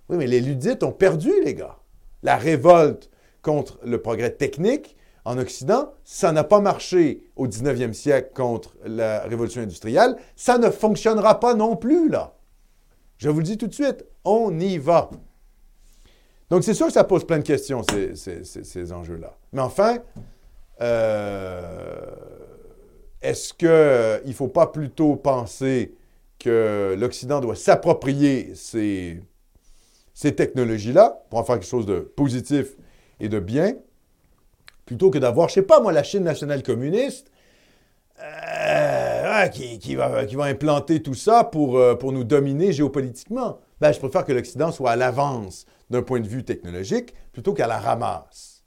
[0.08, 1.78] Oui, mais les ludites ont perdu, les gars.
[2.22, 3.10] La révolte
[3.42, 9.20] contre le progrès technique en Occident, ça n'a pas marché au 19e siècle contre la
[9.20, 10.16] révolution industrielle.
[10.36, 12.34] Ça ne fonctionnera pas non plus, là.
[13.18, 15.10] Je vous le dis tout de suite, on y va.
[16.50, 18.14] Donc, c'est sûr que ça pose plein de questions, ces,
[18.44, 19.34] ces- enjeux-là.
[19.52, 19.98] Mais enfin,
[20.82, 22.00] euh,
[23.22, 25.94] est-ce qu'il ne faut pas plutôt penser
[26.38, 29.22] que l'Occident doit s'approprier ces,
[30.12, 32.76] ces technologies-là pour en faire quelque chose de positif
[33.20, 33.74] et de bien,
[34.86, 37.30] plutôt que d'avoir, je sais pas moi, la Chine nationale communiste
[38.22, 43.58] euh, qui, qui va, qui va implanter tout ça pour, euh, pour nous dominer géopolitiquement.
[43.80, 47.66] Ben, je préfère que l'Occident soit à l'avance d'un point de vue technologique plutôt qu'à
[47.66, 48.62] la ramasse.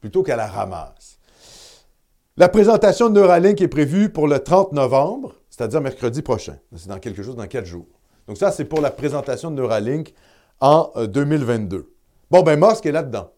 [0.00, 1.18] Plutôt qu'à la ramasse.
[2.36, 6.58] La présentation de Neuralink est prévue pour le 30 novembre, c'est-à-dire mercredi prochain.
[6.76, 7.88] C'est dans quelque chose, dans quatre jours.
[8.28, 10.12] Donc ça, c'est pour la présentation de Neuralink
[10.60, 11.90] en euh, 2022.
[12.30, 13.30] Bon, ben Musk est là-dedans.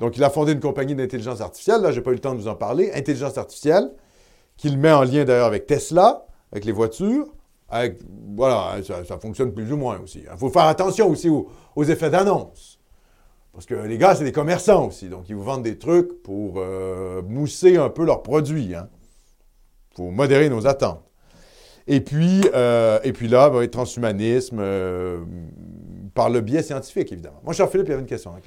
[0.00, 1.82] Donc, il a fondé une compagnie d'intelligence artificielle.
[1.82, 2.90] Là, je n'ai pas eu le temps de vous en parler.
[2.94, 3.90] Intelligence artificielle,
[4.56, 7.26] qu'il met en lien d'ailleurs avec Tesla, avec les voitures.
[7.68, 8.00] Avec,
[8.34, 10.24] voilà, ça, fonctionne plus ou moins aussi.
[10.30, 12.80] Il faut faire attention aussi aux, effets d'annonce.
[13.52, 15.08] Parce que les gars, c'est des commerçants aussi.
[15.08, 18.72] Donc, ils vous vendent des trucs pour euh, mousser un peu leurs produits.
[18.72, 21.04] Il faut modérer nos attentes.
[21.86, 25.18] Et puis, euh, et puis là, ben, transhumanisme euh,
[26.14, 27.40] par le biais scientifique, évidemment.
[27.44, 28.32] Mon cher Philippe, il y avait une question.
[28.32, 28.40] Hein,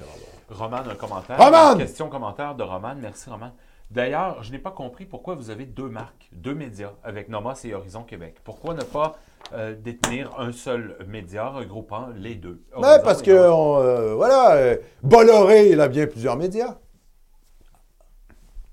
[0.50, 1.38] Roman, un commentaire.
[1.38, 1.76] Roman!
[1.76, 2.94] Question, commentaire de Roman.
[3.00, 3.52] Merci, Roman.
[3.90, 7.74] D'ailleurs, je n'ai pas compris pourquoi vous avez deux marques, deux médias avec Nomos et
[7.74, 8.36] Horizon Québec.
[8.42, 9.16] Pourquoi ne pas
[9.52, 12.62] euh, détenir un seul média regroupant les deux?
[12.72, 16.76] Horizon parce et que, on, euh, voilà, euh, Bolloré, il a bien plusieurs médias.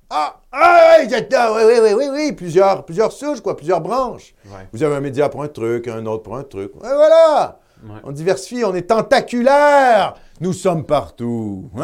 [0.09, 4.33] Ah, ah, oui, oui, oui, oui, oui, oui, plusieurs, plusieurs souches, quoi, plusieurs branches.
[4.45, 4.67] Ouais.
[4.73, 6.73] Vous avez un média pour un truc, un autre pour un truc.
[6.75, 7.59] Ouais, voilà!
[7.83, 7.99] Ouais.
[8.03, 10.13] On diversifie, on est tentaculaire!
[10.39, 11.69] Nous sommes partout.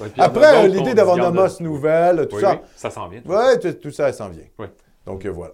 [0.00, 2.52] Ouais, Après, l'idée d'avoir Nomos nouvelle, tout Oui, ça.
[2.52, 3.20] oui, ça s'en vient.
[3.24, 4.44] Ouais, tout, tout ça, elle s'en vient.
[4.58, 4.66] Oui.
[5.06, 5.52] Donc, euh, voilà.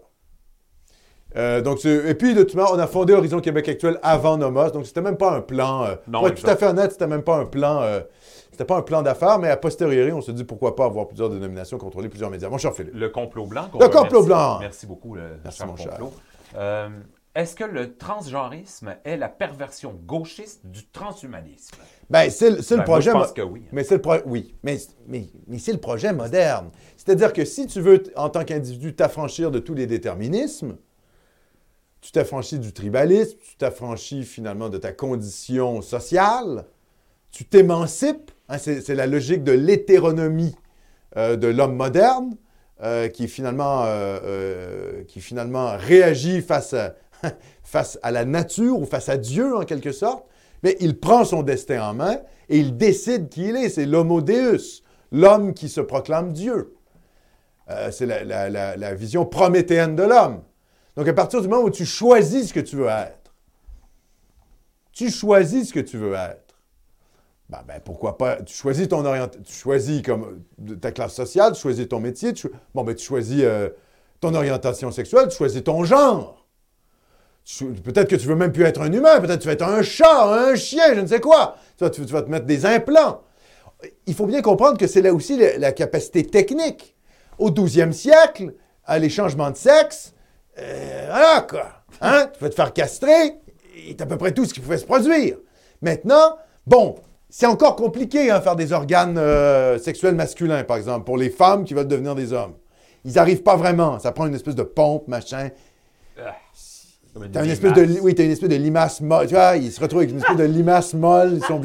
[1.36, 4.70] Euh, donc, et puis, de toute manière, on a fondé Horizon Québec Actuel avant Nomos,
[4.70, 5.84] donc c'était même pas un plan.
[5.84, 7.82] euh, Non, pour être tout à fait honnête, c'était même pas un plan.
[7.82, 8.00] euh,
[8.50, 11.28] c'était pas un plan d'affaires, mais a posteriori, on se dit pourquoi pas avoir plusieurs
[11.28, 12.48] dénominations, contrôler plusieurs médias.
[12.48, 12.94] Mon cher Philippe.
[12.94, 13.68] Le complot blanc.
[13.74, 14.26] Le complot remercie.
[14.26, 14.58] blanc.
[14.60, 15.90] Merci beaucoup, le Merci, cher mon cher.
[15.90, 16.12] complot.
[16.56, 16.88] Euh,
[17.36, 21.76] Est-ce que le transgenrisme est la perversion gauchiste du transhumanisme?
[22.08, 23.10] Ben, c'est le- le Ben, moi, projet.
[23.10, 23.62] je pense que oui.
[23.72, 26.70] Mais c'est le pro- oui, mais, mais, mais c'est le projet moderne.
[26.96, 30.76] C'est-à-dire que si tu veux, en tant qu'individu, t'affranchir de tous les déterminismes,
[32.00, 36.64] tu t'affranchis du tribalisme, tu t'affranchis finalement de ta condition sociale,
[37.32, 38.30] tu t'émancipes.
[38.48, 40.56] hein, c'est la logique de l'hétéronomie
[41.18, 42.34] euh, de l'homme moderne
[42.82, 46.94] euh, qui, finalement, euh, qui finalement réagit face à,
[47.62, 50.24] face à la nature ou face à Dieu en quelque sorte.
[50.62, 53.68] Mais il prend son destin en main et il décide qui il est.
[53.68, 56.74] C'est l'homo deus, l'homme qui se proclame Dieu.
[57.68, 60.42] Euh, c'est la, vision prométhéenne de l'homme.
[60.96, 63.34] Donc, à partir du moment où tu choisis ce que tu veux être,
[64.92, 66.54] tu choisis ce que tu veux être.
[67.48, 68.42] Ben, ben, pourquoi pas?
[68.42, 70.42] Tu choisis ton orientation, tu choisis comme
[70.80, 73.68] ta classe sociale, tu choisis ton métier, tu, bon, ben, choisis euh,
[74.20, 76.45] ton orientation sexuelle, tu choisis ton genre.
[77.84, 79.82] Peut-être que tu veux même plus être un humain, peut-être que tu vas être un
[79.82, 81.56] chat, un chien, je ne sais quoi.
[81.78, 83.22] Tu vas, tu, vas te mettre des implants.
[84.06, 86.96] Il faut bien comprendre que c'est là aussi la, capacité technique.
[87.38, 88.54] Au 12e siècle,
[88.98, 90.14] les changements de sexe,
[90.58, 91.66] euh, voilà quoi.
[92.00, 92.30] Hein?
[92.34, 93.36] Tu vas te faire castrer,
[93.86, 95.36] c'est à peu près tout ce qui pouvait se produire.
[95.82, 96.96] Maintenant, bon,
[97.28, 101.64] c'est encore compliqué, hein, faire des organes euh, sexuels masculins, par exemple, pour les femmes
[101.64, 102.54] qui veulent devenir des hommes.
[103.04, 103.98] Ils n'arrivent pas vraiment.
[104.00, 105.50] Ça prend une espèce de pompe, machin.
[107.32, 109.26] T'as une espèce de, oui, as une espèce de limace molle.
[109.26, 111.34] Tu vois, ils se retrouvent avec une espèce de limace molle.
[111.34, 111.60] Ils sont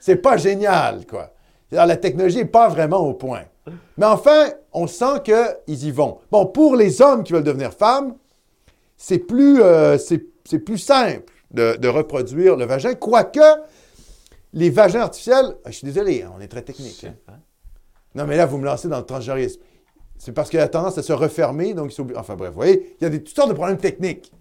[0.00, 1.32] C'est pas génial, quoi.
[1.70, 3.44] la technologie n'est pas vraiment au point.
[3.96, 6.18] Mais enfin, on sent qu'ils y vont.
[6.30, 8.14] Bon, pour les hommes qui veulent devenir femmes,
[8.96, 13.40] c'est plus, euh, c'est plus simple de, reproduire le vagin, quoique
[14.52, 17.04] les vagins artificiels, ah, je suis désolé, hein, on est très technique.
[17.04, 17.34] Hein.
[18.14, 19.60] Non, mais là, vous me lancez dans le transgenrisme.
[20.16, 22.06] C'est parce qu'il a tendance à se refermer, donc ils sont...
[22.16, 24.32] Enfin bref, vous voyez, il y a des, toutes sortes de problèmes techniques.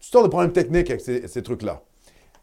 [0.00, 1.82] Toutes sortes de problèmes techniques avec ces, trucs-là.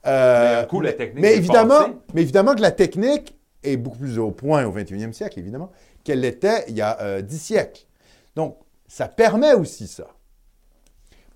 [0.05, 4.19] Euh, mais, coup, la technique mais évidemment, mais évidemment que la technique est beaucoup plus
[4.19, 5.71] au point au 21e siècle, évidemment,
[6.03, 7.85] qu'elle l'était il y a euh, dix siècles.
[8.35, 10.07] Donc, ça permet aussi ça.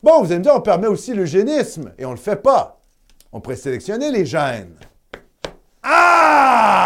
[0.03, 2.81] Bon, vous allez me dire, on permet aussi l'eugénisme, et on ne le fait pas.
[3.31, 4.75] On pourrait sélectionner les gènes.
[5.83, 6.81] Ah!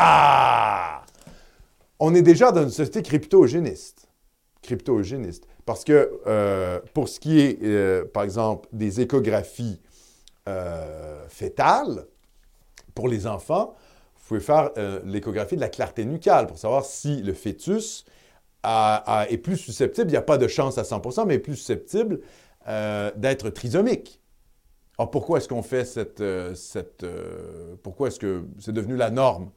[1.99, 4.07] On est déjà dans une société crypto-eugéniste.
[4.61, 5.47] Crypto-eugéniste.
[5.65, 9.81] Parce que euh, pour ce qui est, euh, par exemple, des échographies
[10.47, 12.05] euh, fétales,
[12.93, 13.75] pour les enfants,
[14.15, 14.71] vous pouvez faire
[15.03, 18.05] l'échographie de la clarté nucale pour savoir si le fœtus
[19.29, 22.21] est plus susceptible, il n'y a pas de chance à 100%, mais est plus susceptible
[22.67, 24.19] euh, d'être trisomique.
[24.97, 26.21] Alors pourquoi est-ce qu'on fait cette...
[26.21, 29.51] Euh, cette euh, pourquoi est-ce que c'est devenu la norme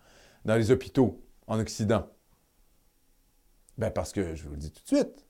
[0.45, 2.07] dans les hôpitaux en Occident?
[3.79, 5.28] Ben parce que, je vous le dis tout de suite,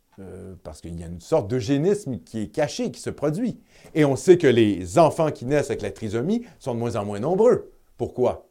[0.63, 3.61] parce qu'il y a une sorte d'eugénisme qui est caché, qui se produit.
[3.95, 7.05] Et on sait que les enfants qui naissent avec la trisomie sont de moins en
[7.05, 7.73] moins nombreux.
[7.97, 8.49] Pourquoi?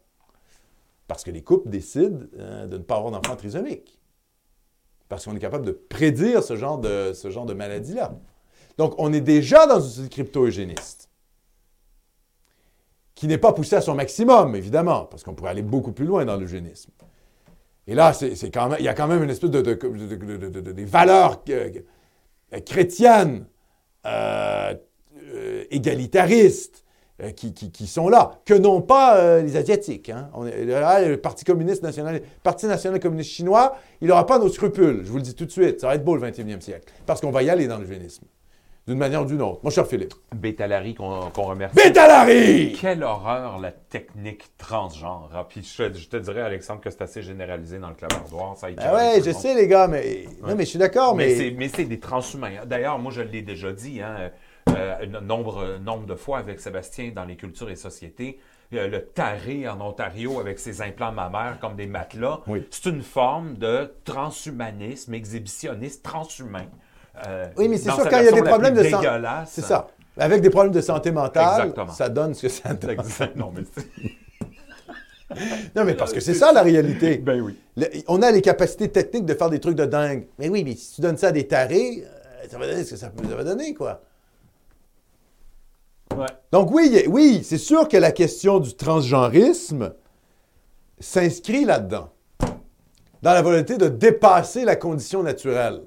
[1.07, 3.99] Parce que les couples décident de ne pas avoir d'enfants trisomiques.
[5.09, 8.13] Parce qu'on est capable de prédire ce genre de, ce genre de maladie-là.
[8.77, 11.09] Donc, on est déjà dans une crypto-eugéniste
[13.15, 16.23] qui n'est pas poussée à son maximum, évidemment, parce qu'on pourrait aller beaucoup plus loin
[16.23, 16.91] dans l'eugénisme.
[17.87, 21.41] Et là, c'est, quand même, il y a quand même une espèce de, des valeurs
[21.49, 21.69] euh,
[22.65, 23.45] chrétiennes,
[24.05, 24.73] euh,
[25.33, 26.83] euh, égalitaristes,
[27.35, 30.09] qui, sont là, que non pas les Asiatiques.
[30.09, 30.29] Hein.
[30.35, 35.01] On est, le Parti communiste national, Parti national communiste chinois, il n'aura pas nos scrupules,
[35.03, 35.81] je vous le dis tout de suite.
[35.81, 38.27] Ça va être beau le 21e siècle, parce qu'on va y aller dans l'eugénisme
[38.87, 39.59] d'une manière ou d'une autre.
[39.63, 40.13] Mon cher Philippe.
[40.33, 41.75] Bétalari qu'on remercie.
[41.75, 42.77] Bétalari!
[42.79, 45.29] Quelle horreur la technique transgenre.
[45.33, 48.55] Ah, puis je, te dirais, Alexandre, que c'est assez généralisé dans le clavardoir.
[48.55, 51.15] Ça ben ouais, je sais, les gars, mais, non, mais je suis d'accord.
[51.15, 52.65] Mais, mais c'est des transhumains.
[52.65, 54.31] D'ailleurs, moi, je l'ai déjà dit, hein,
[54.69, 58.39] euh, nombre, nombre de fois avec Sébastien dans les cultures et sociétés.
[58.73, 62.41] Euh, le taré en Ontario avec ses implants mammaires comme des matelas.
[62.69, 66.67] C'est une forme de transhumanisme exhibitionniste transhumain
[67.25, 69.07] euh, oui, mais c'est sûr, quand il y a des problèmes de santé.
[69.47, 69.87] C'est ça.
[70.17, 72.97] Avec des problèmes de santé mentale, ça donne ce que ça donne.
[73.35, 73.63] non, mais
[75.75, 77.17] non, mais parce que c'est ça la réalité.
[77.17, 77.57] Ben oui.
[78.07, 80.27] on a les capacités techniques de faire des trucs de dingue.
[80.39, 82.91] Mais oui, mais si tu donnes ça à des tarés, euh, ça va donner ce
[82.91, 84.01] que ça, va donner, quoi.
[86.15, 86.25] Ouais.
[86.51, 89.93] Donc oui, oui, c'est sûr que la question du transgenrisme
[90.99, 92.09] s'inscrit là-dedans.
[93.21, 95.81] Dans la volonté de dépasser la condition naturelle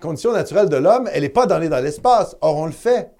[0.00, 2.36] condition naturelle de l'homme, elle n'est pas d'aller dans l'espace.
[2.40, 3.12] Or, on le fait.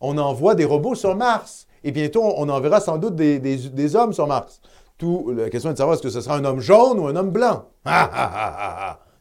[0.00, 1.66] On envoie des robots sur Mars.
[1.84, 4.60] Et bientôt, on enverra sans doute des, hommes sur Mars.
[4.96, 7.16] Tout, la question est de savoir est-ce que ce sera un homme jaune ou un
[7.16, 7.68] homme blanc.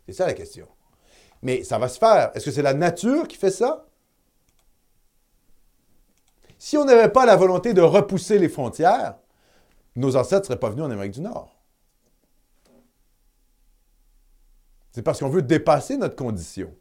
[0.06, 0.68] c'est ça la question.
[1.42, 2.32] Mais ça va se faire.
[2.34, 3.86] Est-ce que c'est la nature qui fait ça?
[6.58, 9.16] Si on n'avait pas la volonté de repousser les frontières,
[9.96, 11.57] nos ancêtres ne seraient pas venus en Amérique du Nord.
[14.98, 16.74] C'est parce qu'on veut dépasser notre condition.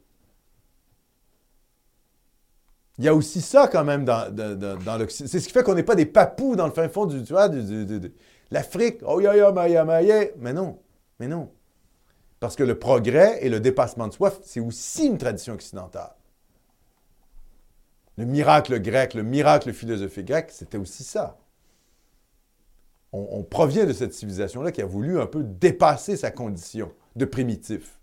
[2.96, 4.34] Il y a aussi ça quand même dans,
[4.98, 5.28] l'Occident.
[5.28, 7.34] C'est ce qui fait qu'on n'est pas des papous dans le fin fond du, tu
[7.34, 8.10] vois, de,
[8.50, 9.00] l'Afrique.
[9.06, 9.84] Oh ya ya ma ya
[10.38, 10.78] Mais non,
[11.20, 11.50] mais non.
[12.40, 16.14] Parce que le progrès et le dépassement de soi, c'est aussi une tradition occidentale.
[18.16, 21.36] Le miracle grec, le miracle philosophique grec, c'était aussi ça.
[23.12, 27.96] on, provient de cette civilisation-là qui a voulu un peu dépasser sa condition de primitif.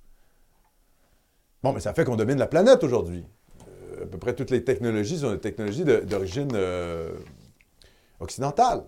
[1.64, 3.26] Bon, mais ça fait qu'on domine la planète aujourd'hui.
[3.68, 7.14] Euh, à peu près toutes les technologies sont des technologies d'origine euh,
[8.20, 8.84] occidentale.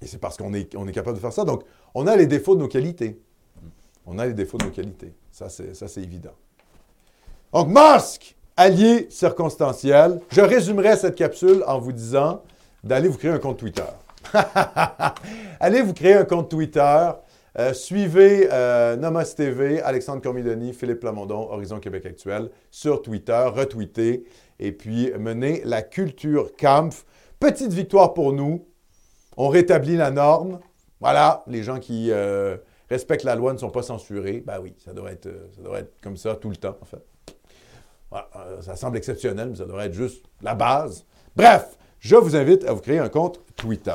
[0.00, 1.44] Et c'est parce qu'on est, est capable de faire ça.
[1.44, 1.64] Donc,
[1.94, 3.20] on a les défauts de nos qualités.
[4.04, 5.12] On a les défauts de nos qualités.
[5.32, 6.34] Ça, c'est évident.
[7.52, 10.20] Donc, masque, allié circonstanciel.
[10.30, 12.42] Je résumerai cette capsule en vous disant
[12.84, 13.82] d'aller vous créer un compte Twitter.
[15.60, 17.10] Allez vous créer un compte Twitter.
[17.58, 24.24] Euh, suivez euh, TV, Alexandre Cormidoni, Philippe Plamondon, Horizon Québec Actuel sur Twitter, retweetez
[24.58, 27.06] et puis menez la culture Kampf.
[27.40, 28.66] Petite victoire pour nous.
[29.38, 30.60] On rétablit la norme.
[31.00, 32.58] Voilà, les gens qui euh,
[32.90, 34.42] respectent la loi ne sont pas censurés.
[34.46, 37.04] Ben oui, ça devrait, être, ça devrait être comme ça tout le temps, en fait.
[38.60, 41.06] ça semble exceptionnel, mais ça devrait être juste la base.
[41.34, 43.92] Bref, je vous invite à vous créer un compte Twitter.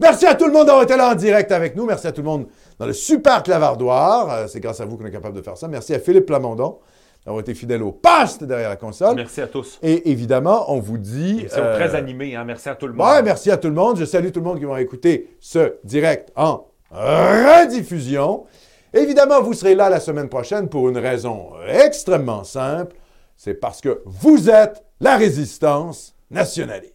[0.00, 1.86] Merci à tout le monde d'avoir été là en direct avec nous.
[1.86, 2.46] Merci à tout le monde
[2.78, 4.30] dans le super clavardoir.
[4.30, 5.68] Euh, c'est grâce à vous qu'on est capable de faire ça.
[5.68, 6.78] Merci à Philippe Plamondon
[7.24, 9.16] d'avoir été fidèle au poste derrière la console.
[9.16, 9.78] Merci à tous.
[9.82, 11.46] Et évidemment, on vous dit...
[11.48, 12.36] C'est très euh, animé.
[12.36, 12.44] Hein?
[12.44, 13.06] Merci à tout le monde.
[13.06, 13.96] Ouais, merci à tout le monde.
[13.98, 18.44] Je salue tout le monde qui va écouter ce direct en rediffusion.
[18.92, 22.94] Évidemment, vous serez là la semaine prochaine pour une raison extrêmement simple.
[23.36, 26.93] C'est parce que vous êtes la résistance nationaliste.